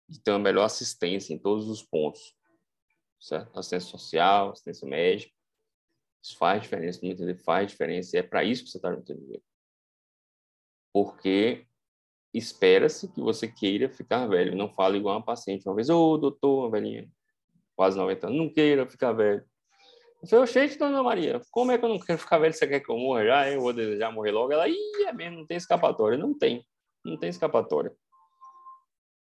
De 0.07 0.21
ter 0.21 0.33
uma 0.33 0.39
melhor 0.39 0.65
assistência 0.65 1.33
em 1.33 1.39
todos 1.39 1.67
os 1.67 1.83
pontos. 1.83 2.37
Certo? 3.19 3.59
Assistência 3.59 3.89
social, 3.89 4.51
assistência 4.51 4.87
médica. 4.87 5.35
Isso 6.23 6.37
faz 6.37 6.61
diferença, 6.61 7.01
muito 7.03 7.39
faz 7.43 7.71
diferença. 7.71 8.15
E 8.15 8.21
é 8.21 8.23
para 8.23 8.45
isso 8.45 8.65
que 8.65 8.71
você 8.71 8.77
está 8.77 8.95
juntando 8.95 9.19
dinheiro. 9.19 9.45
Porque 10.93 11.68
espera-se 12.33 13.09
que 13.09 13.21
você 13.21 13.49
queira 13.49 13.89
ficar 13.89 14.27
velho. 14.27 14.57
Não 14.57 14.69
fala 14.69 14.97
igual 14.97 15.17
uma 15.17 15.25
paciente 15.25 15.67
uma 15.69 15.75
vez, 15.75 15.89
ô 15.89 16.13
oh, 16.13 16.19
doutor, 16.19 16.65
uma 16.65 16.71
velhinha, 16.71 17.09
quase 17.75 17.97
90 17.97 18.27
anos, 18.27 18.39
não 18.39 18.53
queira 18.53 18.87
ficar 18.87 19.13
velho. 19.13 19.45
Eu 20.23 20.29
falei, 20.29 20.45
oxente, 20.45 20.79
dona 20.79 21.03
Maria, 21.03 21.41
como 21.51 21.71
é 21.71 21.79
que 21.79 21.85
eu 21.85 21.89
não 21.89 21.99
quero 21.99 22.19
ficar 22.19 22.39
velho? 22.39 22.53
Você 22.53 22.67
quer 22.67 22.81
que 22.81 22.91
eu 22.91 22.99
morra 22.99 23.25
já? 23.25 23.51
Eu 23.51 23.61
vou 23.61 23.73
desejar 23.73 24.13
morrer 24.13 24.33
logo? 24.33 24.53
Ela, 24.53 24.69
ih, 24.69 25.05
é 25.07 25.13
mesmo, 25.13 25.39
não 25.39 25.47
tem 25.47 25.57
escapatória. 25.57 26.19
Não 26.19 26.37
tem, 26.37 26.67
não 27.05 27.17
tem 27.17 27.31
escapatória. 27.31 27.95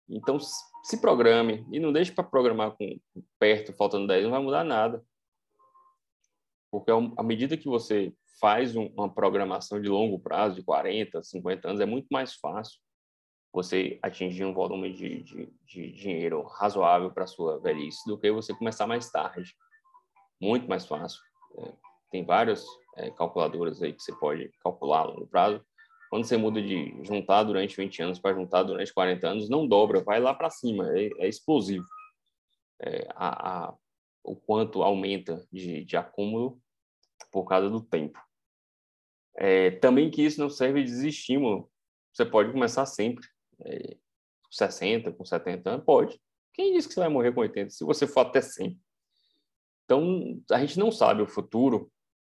Então, 0.09 0.39
se 0.41 0.99
programe 0.99 1.67
e 1.71 1.79
não 1.79 1.93
deixe 1.93 2.11
para 2.11 2.25
programar 2.25 2.73
com 2.73 2.99
perto, 3.39 3.75
faltando 3.75 4.07
10, 4.07 4.25
não 4.25 4.31
vai 4.31 4.41
mudar 4.41 4.65
nada. 4.65 5.05
Porque 6.71 6.91
à 6.91 7.23
medida 7.23 7.57
que 7.57 7.69
você 7.69 8.15
faz 8.41 8.75
uma 8.75 9.13
programação 9.13 9.81
de 9.81 9.89
longo 9.89 10.19
prazo, 10.19 10.57
de 10.57 10.63
40, 10.63 11.23
50 11.23 11.69
anos, 11.69 11.81
é 11.83 11.87
muito 11.87 12.07
mais 12.11 12.35
fácil 12.35 12.79
você 13.53 13.99
atingir 14.03 14.45
um 14.45 14.53
volume 14.53 14.93
de, 14.93 15.23
de, 15.23 15.53
de 15.65 15.93
dinheiro 15.93 16.43
razoável 16.43 17.11
para 17.11 17.27
sua 17.27 17.59
velhice 17.59 18.07
do 18.07 18.19
que 18.19 18.31
você 18.31 18.55
começar 18.55 18.87
mais 18.87 19.11
tarde. 19.11 19.55
Muito 20.41 20.69
mais 20.69 20.87
fácil. 20.87 21.21
É, 21.59 21.73
tem 22.11 22.25
várias 22.25 22.65
é, 22.97 23.11
calculadoras 23.11 23.83
aí 23.83 23.93
que 23.93 24.03
você 24.03 24.15
pode 24.15 24.51
calcular 24.63 25.01
a 25.01 25.05
longo 25.05 25.27
prazo. 25.27 25.65
Quando 26.11 26.25
você 26.25 26.37
muda 26.37 26.63
de 26.63 26.95
juntar 27.05 27.43
durante 27.43 27.77
20 27.77 28.03
anos 28.03 28.19
para 28.19 28.35
juntar 28.35 28.63
durante 28.63 28.93
40 28.95 29.29
anos, 29.29 29.49
não 29.49 29.67
dobra, 29.67 30.03
vai 30.03 30.21
lá 30.21 30.33
para 30.33 30.51
cima, 30.51 30.89
é, 30.97 31.11
é, 31.19 31.29
explosivo. 31.29 31.85
É, 32.81 33.09
a, 33.11 33.67
a, 33.69 33.75
o 34.23 34.37
quanto 34.37 34.83
aumenta 34.83 35.47
de, 35.53 35.85
de 35.85 35.97
acúmulo 35.97 36.61
por 37.31 37.45
causa 37.45 37.69
do 37.69 37.83
tempo. 37.83 38.19
É, 39.37 39.73
também 39.73 40.11
que 40.11 40.23
isso 40.23 40.41
não 40.41 40.49
serve 40.49 40.83
de 40.83 40.91
desestímulo. 40.91 41.71
Você 42.13 42.25
pode 42.25 42.53
começar 42.53 42.87
sempre. 42.87 43.27
É, 43.65 43.97
com 44.43 44.53
60, 44.53 45.13
com 45.13 45.25
70 45.25 45.71
anos, 45.71 45.85
pode. 45.85 46.21
Quem 46.53 46.73
disse 46.73 46.89
que 46.89 46.95
você 46.95 47.01
vai 47.01 47.09
morrer 47.09 47.33
com 47.33 47.41
80? 47.41 47.71
Se 47.71 47.85
você 47.85 48.07
for 48.07 48.21
até 48.21 48.41
100. 48.41 48.79
Então, 49.85 50.41
a 50.51 50.59
gente 50.61 50.79
não 50.79 50.91
sabe 50.91 51.23
o 51.23 51.27
futuro, 51.27 51.91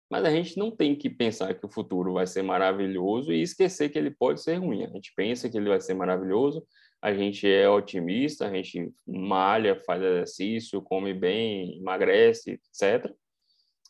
mas 0.09 0.25
a 0.25 0.29
gente 0.29 0.57
não 0.57 0.71
tem 0.71 0.95
que 0.95 1.09
pensar 1.09 1.53
que 1.53 1.65
o 1.65 1.69
futuro 1.69 2.13
vai 2.13 2.25
ser 2.25 2.41
maravilhoso 2.41 3.31
e 3.31 3.41
esquecer 3.41 3.89
que 3.89 3.97
ele 3.97 4.11
pode 4.11 4.41
ser 4.41 4.55
ruim. 4.55 4.83
A 4.83 4.89
gente 4.89 5.13
pensa 5.15 5.49
que 5.49 5.57
ele 5.57 5.69
vai 5.69 5.79
ser 5.79 5.93
maravilhoso, 5.93 6.65
a 7.01 7.13
gente 7.13 7.47
é 7.47 7.67
otimista, 7.67 8.47
a 8.47 8.53
gente 8.53 8.93
malha, 9.05 9.81
faz 9.85 10.01
exercício, 10.01 10.81
come 10.81 11.13
bem, 11.13 11.77
emagrece, 11.77 12.51
etc. 12.51 13.13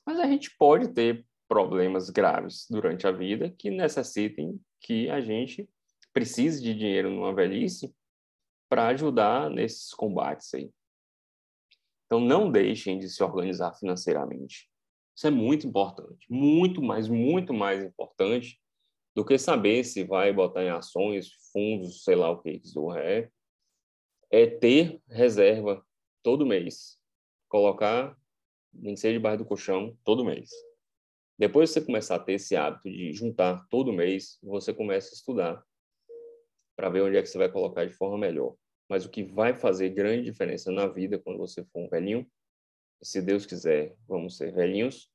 Mas 0.06 0.20
a 0.20 0.26
gente 0.26 0.56
pode 0.58 0.94
ter 0.94 1.26
problemas 1.48 2.10
graves 2.10 2.66
durante 2.70 3.06
a 3.06 3.12
vida 3.12 3.54
que 3.56 3.70
necessitem 3.70 4.60
que 4.82 5.10
a 5.10 5.22
gente 5.22 5.70
precise 6.14 6.62
de 6.62 6.74
dinheiro 6.74 7.10
numa 7.10 7.34
velhice 7.34 7.94
para 8.70 8.88
ajudar 8.88 9.50
nesses 9.50 9.94
combates 9.94 10.54
aí. 10.54 10.72
Então, 12.06 12.20
não 12.20 12.52
deixem 12.52 13.00
de 13.00 13.10
se 13.10 13.24
organizar 13.24 13.74
financeiramente. 13.74 14.70
Isso 15.16 15.28
é 15.28 15.32
muito 15.32 15.68
importante, 15.68 16.26
muito 16.30 16.82
mais, 16.82 17.08
muito 17.08 17.54
mais 17.54 17.84
importante 17.84 18.60
do 19.16 19.24
que 19.26 19.38
saber 19.38 19.84
se 19.84 20.04
vai 20.04 20.34
botar 20.34 20.64
em 20.64 20.70
ações, 20.70 21.32
fundos, 21.52 22.04
sei 22.04 22.16
lá 22.16 22.32
o 22.32 22.42
que 22.42 22.60
que 22.60 22.80
é, 22.98 23.30
é 24.32 24.48
ter 24.48 25.00
reserva 25.08 25.86
todo 26.24 26.46
mês, 26.46 27.00
colocar 27.48 28.18
nem 28.74 28.96
ser 28.96 29.14
debaixo 29.14 29.40
do 29.40 29.46
colchão 29.46 29.96
todo 30.04 30.26
mês. 30.26 30.50
Depois 31.38 31.70
você 31.70 31.82
começar 31.82 32.16
a 32.16 32.20
ter 32.20 32.34
esse 32.34 32.56
hábito 32.56 32.90
de 32.90 33.14
juntar 33.14 33.68
todo 33.70 33.94
mês, 33.94 34.40
você 34.42 34.74
começa 34.74 35.10
a 35.10 35.14
estudar 35.14 35.64
para 36.76 36.90
ver 36.90 37.02
onde 37.02 37.18
é 37.18 37.22
que 37.22 37.28
você 37.28 37.38
vai 37.38 37.50
colocar 37.50 37.86
de 37.86 37.94
forma 37.94 38.18
melhor. 38.18 38.56
Mas 38.90 39.06
o 39.06 39.10
que 39.10 39.24
vai 39.24 39.54
fazer 39.54 39.90
grande 39.90 40.24
diferença 40.24 40.72
na 40.72 40.88
vida 40.88 41.20
quando 41.20 41.38
você 41.38 41.64
for 41.66 41.80
um 41.80 41.90
velhinho, 41.90 42.28
se 43.02 43.22
Deus 43.22 43.46
quiser, 43.46 43.96
vamos 44.08 44.38
ser 44.38 44.54
velhinhos, 44.54 45.10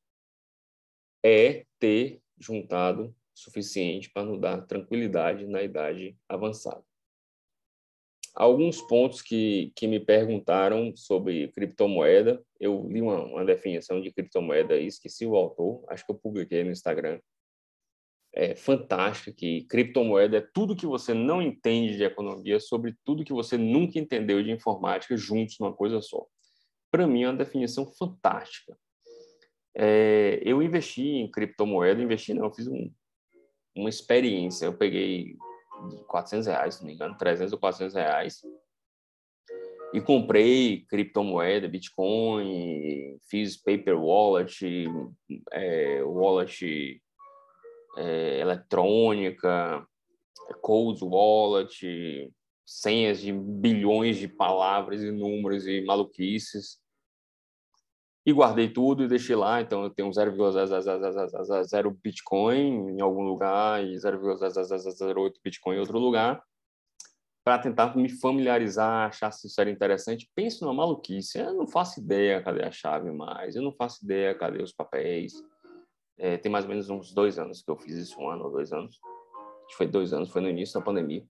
é 1.25 1.65
ter 1.79 2.21
juntado 2.39 3.15
suficiente 3.35 4.11
para 4.11 4.25
nos 4.25 4.41
dar 4.41 4.63
tranquilidade 4.67 5.47
na 5.47 5.63
idade 5.63 6.17
avançada. 6.29 6.83
Alguns 8.35 8.81
pontos 8.83 9.21
que, 9.21 9.73
que 9.75 9.87
me 9.89 9.99
perguntaram 9.99 10.95
sobre 10.97 11.49
criptomoeda, 11.49 12.41
eu 12.61 12.87
li 12.89 13.03
uma, 13.03 13.25
uma 13.25 13.45
definição 13.45 14.01
de 14.01 14.13
criptomoeda 14.13 14.77
e 14.77 14.87
esqueci 14.87 15.27
o 15.27 15.35
autor, 15.35 15.85
acho 15.89 16.07
que 16.07 16.13
eu 16.13 16.19
publiquei 16.19 16.63
no 16.63 16.71
Instagram, 16.71 17.21
é, 18.39 18.55
fantástica 18.55 19.33
que 19.33 19.65
criptomoeda 19.65 20.37
é 20.37 20.49
tudo 20.55 20.77
que 20.77 20.87
você 20.87 21.13
não 21.13 21.43
entende 21.43 21.97
de 21.97 22.05
economia 22.05 22.61
sobre 22.61 22.95
tudo 23.05 23.25
que 23.25 23.33
você 23.33 23.59
nunca 23.59 23.99
entendeu 23.99 24.41
de 24.41 24.53
informática 24.53 25.17
juntos 25.17 25.57
numa 25.59 25.73
coisa 25.73 26.01
só. 26.01 26.25
Para 26.89 27.05
mim 27.05 27.25
é 27.25 27.29
uma 27.29 27.37
definição 27.37 27.85
fantástica. 27.85 28.79
É, 29.77 30.41
eu 30.45 30.63
investi 30.63 31.03
em 31.03 31.29
criptomoeda, 31.29 32.01
investi 32.01 32.33
não, 32.33 32.55
fiz 32.55 32.69
um, 32.69 32.93
uma 33.75 33.89
experiência. 33.89 34.67
Eu 34.67 34.79
peguei 34.79 35.37
400 36.07 36.47
reais, 36.47 36.75
se 36.77 36.83
não 36.83 36.87
me 36.87 36.95
engano, 36.95 37.19
300 37.19 37.53
ou 37.53 37.59
400 37.59 37.95
reais 37.97 38.41
e 39.93 40.01
comprei 40.01 40.85
criptomoeda, 40.85 41.67
Bitcoin, 41.67 43.19
fiz 43.29 43.57
paper 43.57 43.99
wallet, 43.99 44.87
é, 45.51 46.03
wallet 46.05 47.01
é, 47.99 48.41
eletrônica, 48.41 49.87
cold 50.61 51.03
wallet, 51.05 52.33
senhas 52.65 53.21
de 53.21 53.33
bilhões 53.33 54.17
de 54.19 54.29
palavras 54.29 55.03
e 55.03 55.11
números 55.11 55.67
e 55.67 55.81
maluquices. 55.83 56.79
E 58.25 58.33
guardei 58.33 58.69
tudo 58.69 59.05
e 59.05 59.09
deixei 59.09 59.35
lá. 59.35 59.61
Então, 59.61 59.85
eu 59.85 59.91
tenho 59.91 60.13
0,000 60.13 61.91
Bitcoin 62.03 62.91
em 62.91 63.01
algum 63.01 63.23
lugar 63.23 63.83
e 63.83 63.99
0,008 63.99 65.41
Bitcoin 65.43 65.77
em 65.77 65.81
outro 65.81 65.99
lugar 65.99 66.43
para 67.49 67.59
tentar 67.59 67.97
me 67.97 68.11
familiarizar, 68.11 69.09
achar 69.09 69.33
se 69.33 69.47
isso 69.47 69.59
era 69.59 69.71
interessante. 69.71 70.31
Penso 70.35 70.67
numa 70.67 70.75
maluquice. 70.75 71.39
Eu 71.39 71.55
não 71.55 71.67
faço 71.67 71.99
ideia 71.99 72.43
cadê 72.43 72.63
a 72.63 72.71
chave 72.71 73.11
mais, 73.11 73.57
eu 73.57 73.63
não 73.63 73.73
faço 73.73 74.05
ideia 74.05 74.35
cadê 74.35 74.63
os 74.63 74.75
papéis. 74.75 75.33
É, 76.19 76.37
tem 76.37 76.51
mais 76.51 76.65
ou 76.65 76.71
menos 76.71 76.91
uns 76.91 77.15
dois 77.15 77.39
anos 77.39 77.63
que 77.63 77.71
eu 77.71 77.77
fiz 77.77 77.97
isso, 77.97 78.21
um 78.21 78.29
ano 78.29 78.45
ou 78.45 78.51
dois 78.51 78.73
anos. 78.73 78.99
Acho 79.65 79.69
que 79.69 79.77
foi 79.77 79.87
dois 79.87 80.13
anos, 80.13 80.31
foi 80.31 80.43
no 80.43 80.49
início 80.49 80.79
da 80.79 80.85
pandemia. 80.85 81.25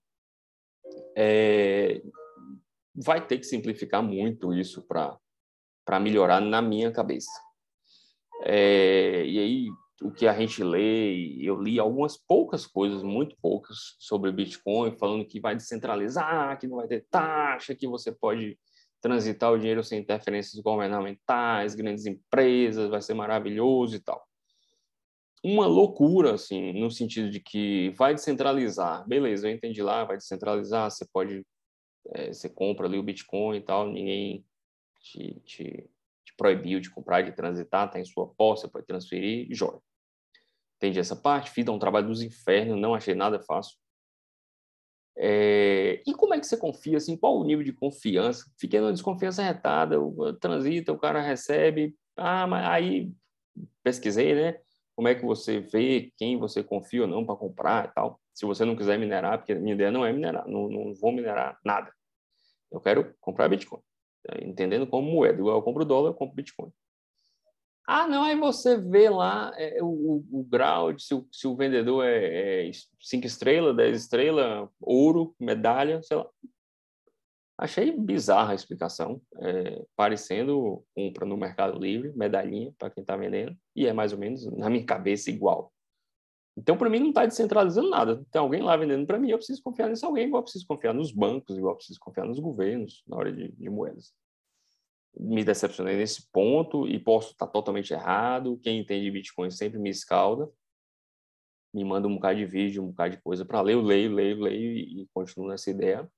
É, 1.14 2.00
vai 2.94 3.24
ter 3.24 3.38
que 3.38 3.44
simplificar 3.44 4.02
muito 4.02 4.54
isso 4.54 4.82
para 4.82 6.00
melhorar 6.00 6.40
na 6.40 6.62
minha 6.62 6.90
cabeça. 6.90 7.30
É, 8.44 9.26
e 9.26 9.38
aí, 9.38 9.68
o 10.00 10.10
que 10.10 10.26
a 10.26 10.32
gente 10.32 10.62
lê, 10.62 11.36
eu 11.42 11.60
li 11.60 11.78
algumas 11.78 12.16
poucas 12.16 12.66
coisas, 12.66 13.02
muito 13.02 13.36
poucas, 13.42 13.96
sobre 13.98 14.32
Bitcoin, 14.32 14.96
falando 14.96 15.26
que 15.26 15.40
vai 15.40 15.54
descentralizar, 15.54 16.58
que 16.58 16.66
não 16.66 16.76
vai 16.76 16.86
ter 16.86 17.06
taxa, 17.10 17.74
que 17.74 17.86
você 17.86 18.10
pode 18.10 18.58
transitar 19.02 19.52
o 19.52 19.58
dinheiro 19.58 19.84
sem 19.84 20.00
interferências 20.00 20.60
governamentais, 20.62 21.74
grandes 21.74 22.06
empresas, 22.06 22.88
vai 22.88 23.02
ser 23.02 23.14
maravilhoso 23.14 23.96
e 23.96 24.00
tal 24.00 24.27
uma 25.42 25.66
loucura, 25.66 26.34
assim, 26.34 26.72
no 26.72 26.90
sentido 26.90 27.30
de 27.30 27.40
que 27.40 27.90
vai 27.90 28.14
descentralizar. 28.14 29.06
Beleza, 29.06 29.48
eu 29.48 29.54
entendi 29.54 29.82
lá, 29.82 30.04
vai 30.04 30.16
descentralizar, 30.16 30.90
você 30.90 31.06
pode, 31.12 31.46
é, 32.14 32.32
você 32.32 32.48
compra 32.48 32.86
ali 32.86 32.98
o 32.98 33.02
Bitcoin 33.02 33.56
e 33.56 33.60
tal, 33.60 33.88
ninguém 33.90 34.44
te, 35.00 35.40
te, 35.44 35.90
te 36.24 36.34
proibiu 36.36 36.80
de 36.80 36.90
comprar, 36.90 37.22
de 37.22 37.32
transitar, 37.32 37.86
está 37.86 38.00
em 38.00 38.04
sua 38.04 38.26
posse, 38.26 38.62
você 38.62 38.68
pode 38.68 38.86
transferir, 38.86 39.48
joia. 39.50 39.80
Entendi 40.76 40.98
essa 40.98 41.16
parte, 41.16 41.50
fiz 41.50 41.66
um 41.68 41.78
trabalho 41.78 42.06
dos 42.08 42.22
infernos, 42.22 42.80
não 42.80 42.94
achei 42.94 43.14
nada 43.14 43.40
fácil. 43.40 43.76
É, 45.20 46.00
e 46.06 46.14
como 46.14 46.34
é 46.34 46.38
que 46.38 46.46
você 46.46 46.56
confia, 46.56 46.96
assim, 46.96 47.16
qual 47.16 47.36
o 47.36 47.44
nível 47.44 47.64
de 47.64 47.72
confiança? 47.72 48.48
Fiquei 48.56 48.78
numa 48.78 48.92
desconfiança 48.92 49.42
retada, 49.42 49.96
transita, 50.40 50.92
o 50.92 50.98
cara 50.98 51.20
recebe, 51.20 51.96
ah, 52.16 52.46
mas 52.46 52.64
aí 52.66 53.12
pesquisei, 53.82 54.34
né? 54.34 54.60
Como 54.98 55.06
é 55.06 55.14
que 55.14 55.24
você 55.24 55.60
vê 55.60 56.12
quem 56.16 56.36
você 56.36 56.60
confia 56.60 57.02
ou 57.02 57.06
não 57.06 57.24
para 57.24 57.36
comprar 57.36 57.88
e 57.88 57.94
tal. 57.94 58.20
Se 58.34 58.44
você 58.44 58.64
não 58.64 58.74
quiser 58.74 58.98
minerar, 58.98 59.38
porque 59.38 59.54
minha 59.54 59.76
ideia 59.76 59.92
não 59.92 60.04
é 60.04 60.12
minerar, 60.12 60.44
não, 60.48 60.68
não 60.68 60.92
vou 60.92 61.12
minerar 61.12 61.56
nada. 61.64 61.92
Eu 62.68 62.80
quero 62.80 63.14
comprar 63.20 63.48
Bitcoin, 63.48 63.80
tá? 64.24 64.34
entendendo 64.42 64.88
como 64.88 65.08
moeda. 65.08 65.38
Igual 65.38 65.54
eu 65.54 65.62
compro 65.62 65.84
dólar, 65.84 66.08
eu 66.10 66.14
compro 66.14 66.34
Bitcoin. 66.34 66.72
Ah, 67.86 68.08
não, 68.08 68.24
aí 68.24 68.34
você 68.34 68.76
vê 68.76 69.08
lá 69.08 69.52
é, 69.56 69.80
o, 69.80 70.24
o, 70.32 70.42
grau 70.42 70.92
de 70.92 71.00
se 71.00 71.14
o, 71.14 71.28
se 71.30 71.46
o 71.46 71.54
vendedor 71.54 72.04
é 72.04 72.68
5 73.00 73.24
é 73.24 73.26
estrelas, 73.28 73.76
10 73.76 74.00
estrelas, 74.02 74.68
ouro, 74.80 75.32
medalha, 75.38 76.02
sei 76.02 76.16
lá. 76.16 76.26
Achei 77.60 77.90
bizarra 77.90 78.52
a 78.52 78.54
explicação, 78.54 79.20
é, 79.40 79.84
parecendo 79.96 80.84
compra 80.94 81.26
no 81.26 81.36
Mercado 81.36 81.76
Livre, 81.76 82.12
medalhinha 82.14 82.72
para 82.78 82.88
quem 82.88 83.00
está 83.00 83.16
vendendo, 83.16 83.58
e 83.74 83.84
é 83.84 83.92
mais 83.92 84.12
ou 84.12 84.18
menos, 84.18 84.46
na 84.46 84.70
minha 84.70 84.86
cabeça, 84.86 85.28
igual. 85.28 85.72
Então, 86.56 86.78
para 86.78 86.88
mim, 86.88 87.00
não 87.00 87.08
está 87.08 87.26
descentralizando 87.26 87.90
nada. 87.90 88.24
Tem 88.30 88.40
alguém 88.40 88.62
lá 88.62 88.76
vendendo 88.76 89.04
para 89.04 89.18
mim, 89.18 89.30
eu 89.30 89.38
preciso 89.38 89.60
confiar 89.60 89.88
nesse 89.88 90.04
alguém, 90.04 90.28
igual 90.28 90.38
eu 90.38 90.44
preciso 90.44 90.66
confiar 90.68 90.94
nos 90.94 91.10
bancos, 91.10 91.56
igual 91.56 91.72
eu 91.72 91.76
preciso 91.76 91.98
confiar 91.98 92.26
nos 92.26 92.38
governos 92.38 93.02
na 93.08 93.16
hora 93.16 93.32
de, 93.32 93.50
de 93.50 93.68
moedas. 93.68 94.12
Me 95.18 95.42
decepcionei 95.42 95.96
nesse 95.96 96.30
ponto 96.30 96.86
e 96.86 96.96
posso 96.96 97.32
estar 97.32 97.46
tá 97.46 97.52
totalmente 97.52 97.92
errado. 97.92 98.56
Quem 98.62 98.78
entende 98.78 99.10
Bitcoin 99.10 99.50
sempre 99.50 99.80
me 99.80 99.90
escalda, 99.90 100.48
me 101.74 101.84
manda 101.84 102.06
um 102.06 102.14
bocado 102.14 102.38
de 102.38 102.46
vídeo, 102.46 102.84
um 102.84 102.88
bocado 102.88 103.16
de 103.16 103.22
coisa 103.22 103.44
para 103.44 103.60
ler, 103.62 103.74
eu 103.74 103.80
leio, 103.80 104.14
leio, 104.14 104.40
leio 104.42 104.72
e, 104.72 105.02
e 105.02 105.08
continuo 105.12 105.48
nessa 105.48 105.70
ideia 105.70 106.08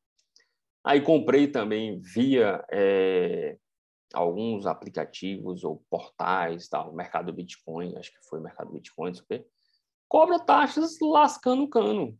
Aí 0.85 1.01
comprei 1.01 1.47
também 1.47 2.01
via 2.01 2.65
é, 2.71 3.57
alguns 4.15 4.67
aplicativos 4.67 5.63
ou 5.63 5.85
portais, 5.91 6.69
tal, 6.69 6.93
mercado 6.93 7.33
Bitcoin, 7.33 7.97
acho 7.97 8.11
que 8.11 8.29
foi 8.29 8.41
mercado 8.41 8.73
Bitcoin, 8.73 9.09
não 9.09 9.15
sei 9.15 9.25
o 9.25 9.27
quê, 9.29 9.47
cobra 10.09 10.39
taxas 10.39 10.97
lascando 11.01 11.65
o 11.65 11.69
cano. 11.69 12.19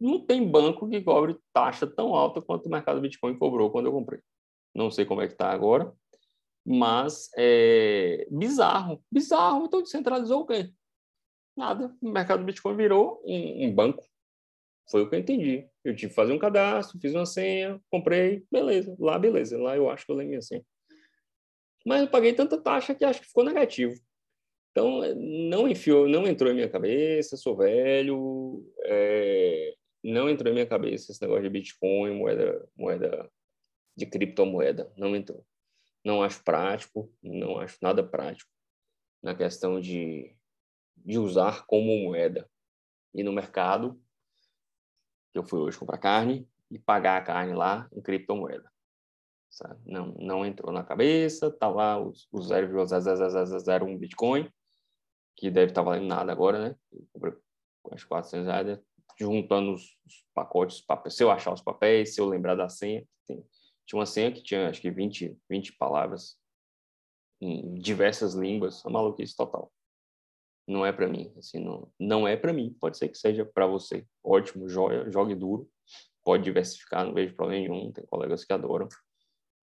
Não 0.00 0.24
tem 0.24 0.48
banco 0.48 0.88
que 0.88 1.00
cobre 1.02 1.36
taxa 1.52 1.86
tão 1.86 2.14
alta 2.14 2.40
quanto 2.40 2.66
o 2.66 2.70
mercado 2.70 3.00
Bitcoin 3.00 3.36
cobrou 3.36 3.70
quando 3.70 3.86
eu 3.86 3.92
comprei. 3.92 4.20
Não 4.74 4.90
sei 4.90 5.04
como 5.04 5.20
é 5.20 5.26
que 5.26 5.32
está 5.32 5.50
agora, 5.50 5.92
mas 6.64 7.28
é 7.36 8.26
bizarro, 8.30 9.02
bizarro. 9.10 9.64
Então 9.66 9.82
descentralizou 9.82 10.42
o 10.42 10.46
quê? 10.46 10.72
Nada. 11.56 11.94
O 12.00 12.10
mercado 12.10 12.44
Bitcoin 12.44 12.76
virou 12.76 13.20
um, 13.24 13.66
um 13.66 13.74
banco. 13.74 14.04
Foi 14.90 15.02
o 15.02 15.08
que 15.08 15.14
eu 15.14 15.20
entendi. 15.20 15.66
Eu 15.84 15.94
tive 15.94 16.10
que 16.10 16.14
fazer 16.14 16.32
um 16.32 16.38
cadastro, 16.38 16.98
fiz 17.00 17.14
uma 17.14 17.26
senha, 17.26 17.80
comprei, 17.90 18.44
beleza. 18.50 18.94
Lá, 18.98 19.18
beleza. 19.18 19.58
Lá 19.58 19.76
eu 19.76 19.88
acho 19.88 20.04
que 20.04 20.12
eu 20.12 20.16
lembro 20.16 20.38
assim. 20.38 20.62
Mas 21.84 22.02
eu 22.02 22.08
paguei 22.08 22.32
tanta 22.32 22.60
taxa 22.60 22.94
que 22.94 23.04
acho 23.04 23.20
que 23.20 23.26
ficou 23.26 23.44
negativo. 23.44 23.94
Então, 24.70 25.00
não 25.14 25.68
enfiou, 25.68 26.08
não 26.08 26.26
entrou 26.26 26.50
em 26.50 26.54
minha 26.54 26.68
cabeça, 26.68 27.36
sou 27.36 27.56
velho, 27.56 28.64
é, 28.84 29.74
não 30.02 30.30
entrou 30.30 30.50
em 30.50 30.54
minha 30.54 30.66
cabeça 30.66 31.12
esse 31.12 31.20
negócio 31.20 31.42
de 31.42 31.50
Bitcoin, 31.50 32.14
moeda, 32.14 32.66
moeda 32.74 33.30
de 33.96 34.06
criptomoeda, 34.06 34.90
não 34.96 35.14
entrou. 35.14 35.44
Não 36.04 36.22
acho 36.22 36.42
prático, 36.42 37.12
não 37.22 37.58
acho 37.58 37.76
nada 37.82 38.02
prático 38.02 38.50
na 39.22 39.34
questão 39.34 39.80
de, 39.80 40.34
de 40.96 41.18
usar 41.18 41.64
como 41.66 41.96
moeda. 41.98 42.48
E 43.14 43.22
no 43.22 43.32
mercado, 43.32 44.00
que 45.32 45.38
eu 45.38 45.44
fui 45.44 45.60
hoje 45.60 45.78
comprar 45.78 45.98
carne, 45.98 46.48
e 46.70 46.78
pagar 46.78 47.18
a 47.18 47.22
carne 47.22 47.52
lá 47.52 47.88
em 47.92 48.00
criptomoeda. 48.00 48.70
Sabe? 49.50 49.78
Não, 49.84 50.06
não 50.18 50.46
entrou 50.46 50.72
na 50.72 50.82
cabeça, 50.82 51.50
tá 51.50 51.68
lá 51.68 52.00
os, 52.00 52.26
os 52.32 52.48
0,0001 52.50 53.98
Bitcoin, 53.98 54.50
que 55.36 55.50
deve 55.50 55.72
estar 55.72 55.82
tá 55.82 55.90
valendo 55.90 56.06
nada 56.06 56.32
agora, 56.32 56.70
né? 56.70 56.76
Acho 57.90 58.08
400 58.08 58.46
reais, 58.46 58.66
né? 58.66 58.80
juntando 59.18 59.72
os, 59.72 59.82
os 60.06 60.24
pacotes, 60.34 60.80
papéis, 60.80 61.14
se 61.14 61.22
eu 61.22 61.30
achar 61.30 61.52
os 61.52 61.60
papéis, 61.60 62.14
se 62.14 62.20
eu 62.20 62.26
lembrar 62.26 62.54
da 62.54 62.68
senha. 62.68 63.06
Tem, 63.26 63.44
tinha 63.86 63.98
uma 63.98 64.06
senha 64.06 64.32
que 64.32 64.42
tinha, 64.42 64.68
acho 64.68 64.80
que 64.80 64.90
20, 64.90 65.36
20 65.48 65.72
palavras 65.76 66.38
em 67.40 67.74
diversas 67.74 68.34
línguas, 68.34 68.84
uma 68.84 69.00
maluquice 69.00 69.36
total. 69.36 69.72
Não 70.66 70.86
é 70.86 70.92
para 70.92 71.08
mim, 71.08 71.32
assim, 71.36 71.58
não, 71.58 71.90
não 71.98 72.26
é 72.26 72.36
para 72.36 72.52
mim. 72.52 72.76
Pode 72.80 72.96
ser 72.96 73.08
que 73.08 73.18
seja 73.18 73.44
para 73.44 73.66
você. 73.66 74.06
Ótimo, 74.22 74.68
joia, 74.68 75.10
jogue 75.10 75.34
duro, 75.34 75.68
pode 76.24 76.44
diversificar, 76.44 77.04
não 77.04 77.14
vejo 77.14 77.34
problema 77.34 77.68
nenhum, 77.68 77.92
tem 77.92 78.04
colegas 78.06 78.44
que 78.44 78.52
adoram 78.52 78.88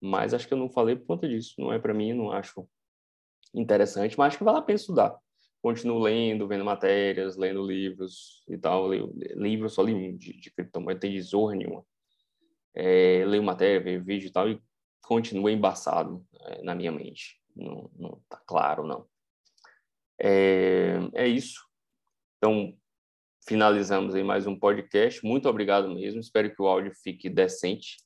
mas 0.00 0.32
acho 0.32 0.48
que 0.48 0.54
eu 0.54 0.58
não 0.58 0.70
falei 0.70 0.96
por 0.96 1.06
conta 1.06 1.28
disso. 1.28 1.54
Não 1.58 1.72
é 1.72 1.78
para 1.78 1.92
mim, 1.92 2.12
não 2.12 2.32
acho 2.32 2.66
interessante, 3.54 4.16
mas 4.16 4.28
acho 4.28 4.38
que 4.38 4.44
vale 4.44 4.58
a 4.58 4.62
pena 4.62 4.76
estudar. 4.76 5.18
Continuo 5.60 5.98
lendo, 5.98 6.48
vendo 6.48 6.64
matérias, 6.64 7.36
lendo 7.36 7.62
livros 7.62 8.42
e 8.48 8.56
tal. 8.56 8.86
Leio, 8.86 9.12
livros 9.36 9.74
só 9.74 9.82
li 9.82 9.92
um 9.92 10.16
de, 10.16 10.32
de 10.40 10.50
criptomoeda, 10.50 11.00
tem 11.00 11.12
de 11.12 11.20
zorra 11.20 11.54
nenhuma. 11.54 11.84
É, 12.74 13.24
leio 13.26 13.42
matéria, 13.42 13.80
vejo 13.80 14.04
vídeo 14.04 14.28
e 14.28 14.32
tal, 14.32 14.48
e 14.48 14.60
continua 15.02 15.52
embaçado 15.52 16.24
é, 16.46 16.62
na 16.62 16.74
minha 16.74 16.90
mente. 16.90 17.38
Não, 17.54 17.90
não 17.98 18.22
tá 18.28 18.40
claro, 18.46 18.86
não. 18.86 19.06
É, 20.22 20.98
é 21.14 21.26
isso. 21.26 21.66
Então, 22.36 22.76
finalizamos 23.48 24.14
aí 24.14 24.22
mais 24.22 24.46
um 24.46 24.58
podcast. 24.58 25.24
Muito 25.24 25.48
obrigado 25.48 25.88
mesmo. 25.94 26.20
Espero 26.20 26.54
que 26.54 26.60
o 26.60 26.66
áudio 26.66 26.92
fique 27.02 27.30
decente 27.30 27.96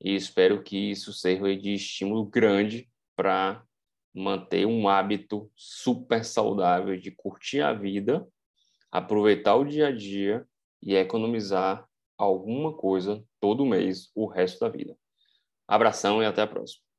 e 0.00 0.14
espero 0.14 0.62
que 0.62 0.90
isso 0.90 1.12
sirva 1.12 1.56
de 1.56 1.74
estímulo 1.74 2.26
grande 2.26 2.90
para 3.16 3.64
manter 4.14 4.66
um 4.66 4.88
hábito 4.88 5.50
super 5.56 6.22
saudável 6.24 6.98
de 6.98 7.10
curtir 7.10 7.62
a 7.62 7.72
vida, 7.72 8.28
aproveitar 8.90 9.54
o 9.54 9.64
dia 9.64 9.88
a 9.88 9.92
dia 9.92 10.46
e 10.82 10.94
economizar 10.94 11.88
alguma 12.18 12.76
coisa 12.76 13.24
todo 13.40 13.64
mês 13.64 14.10
o 14.14 14.26
resto 14.26 14.60
da 14.60 14.68
vida. 14.68 14.94
Abração 15.66 16.22
e 16.22 16.26
até 16.26 16.42
a 16.42 16.46
próxima. 16.46 16.91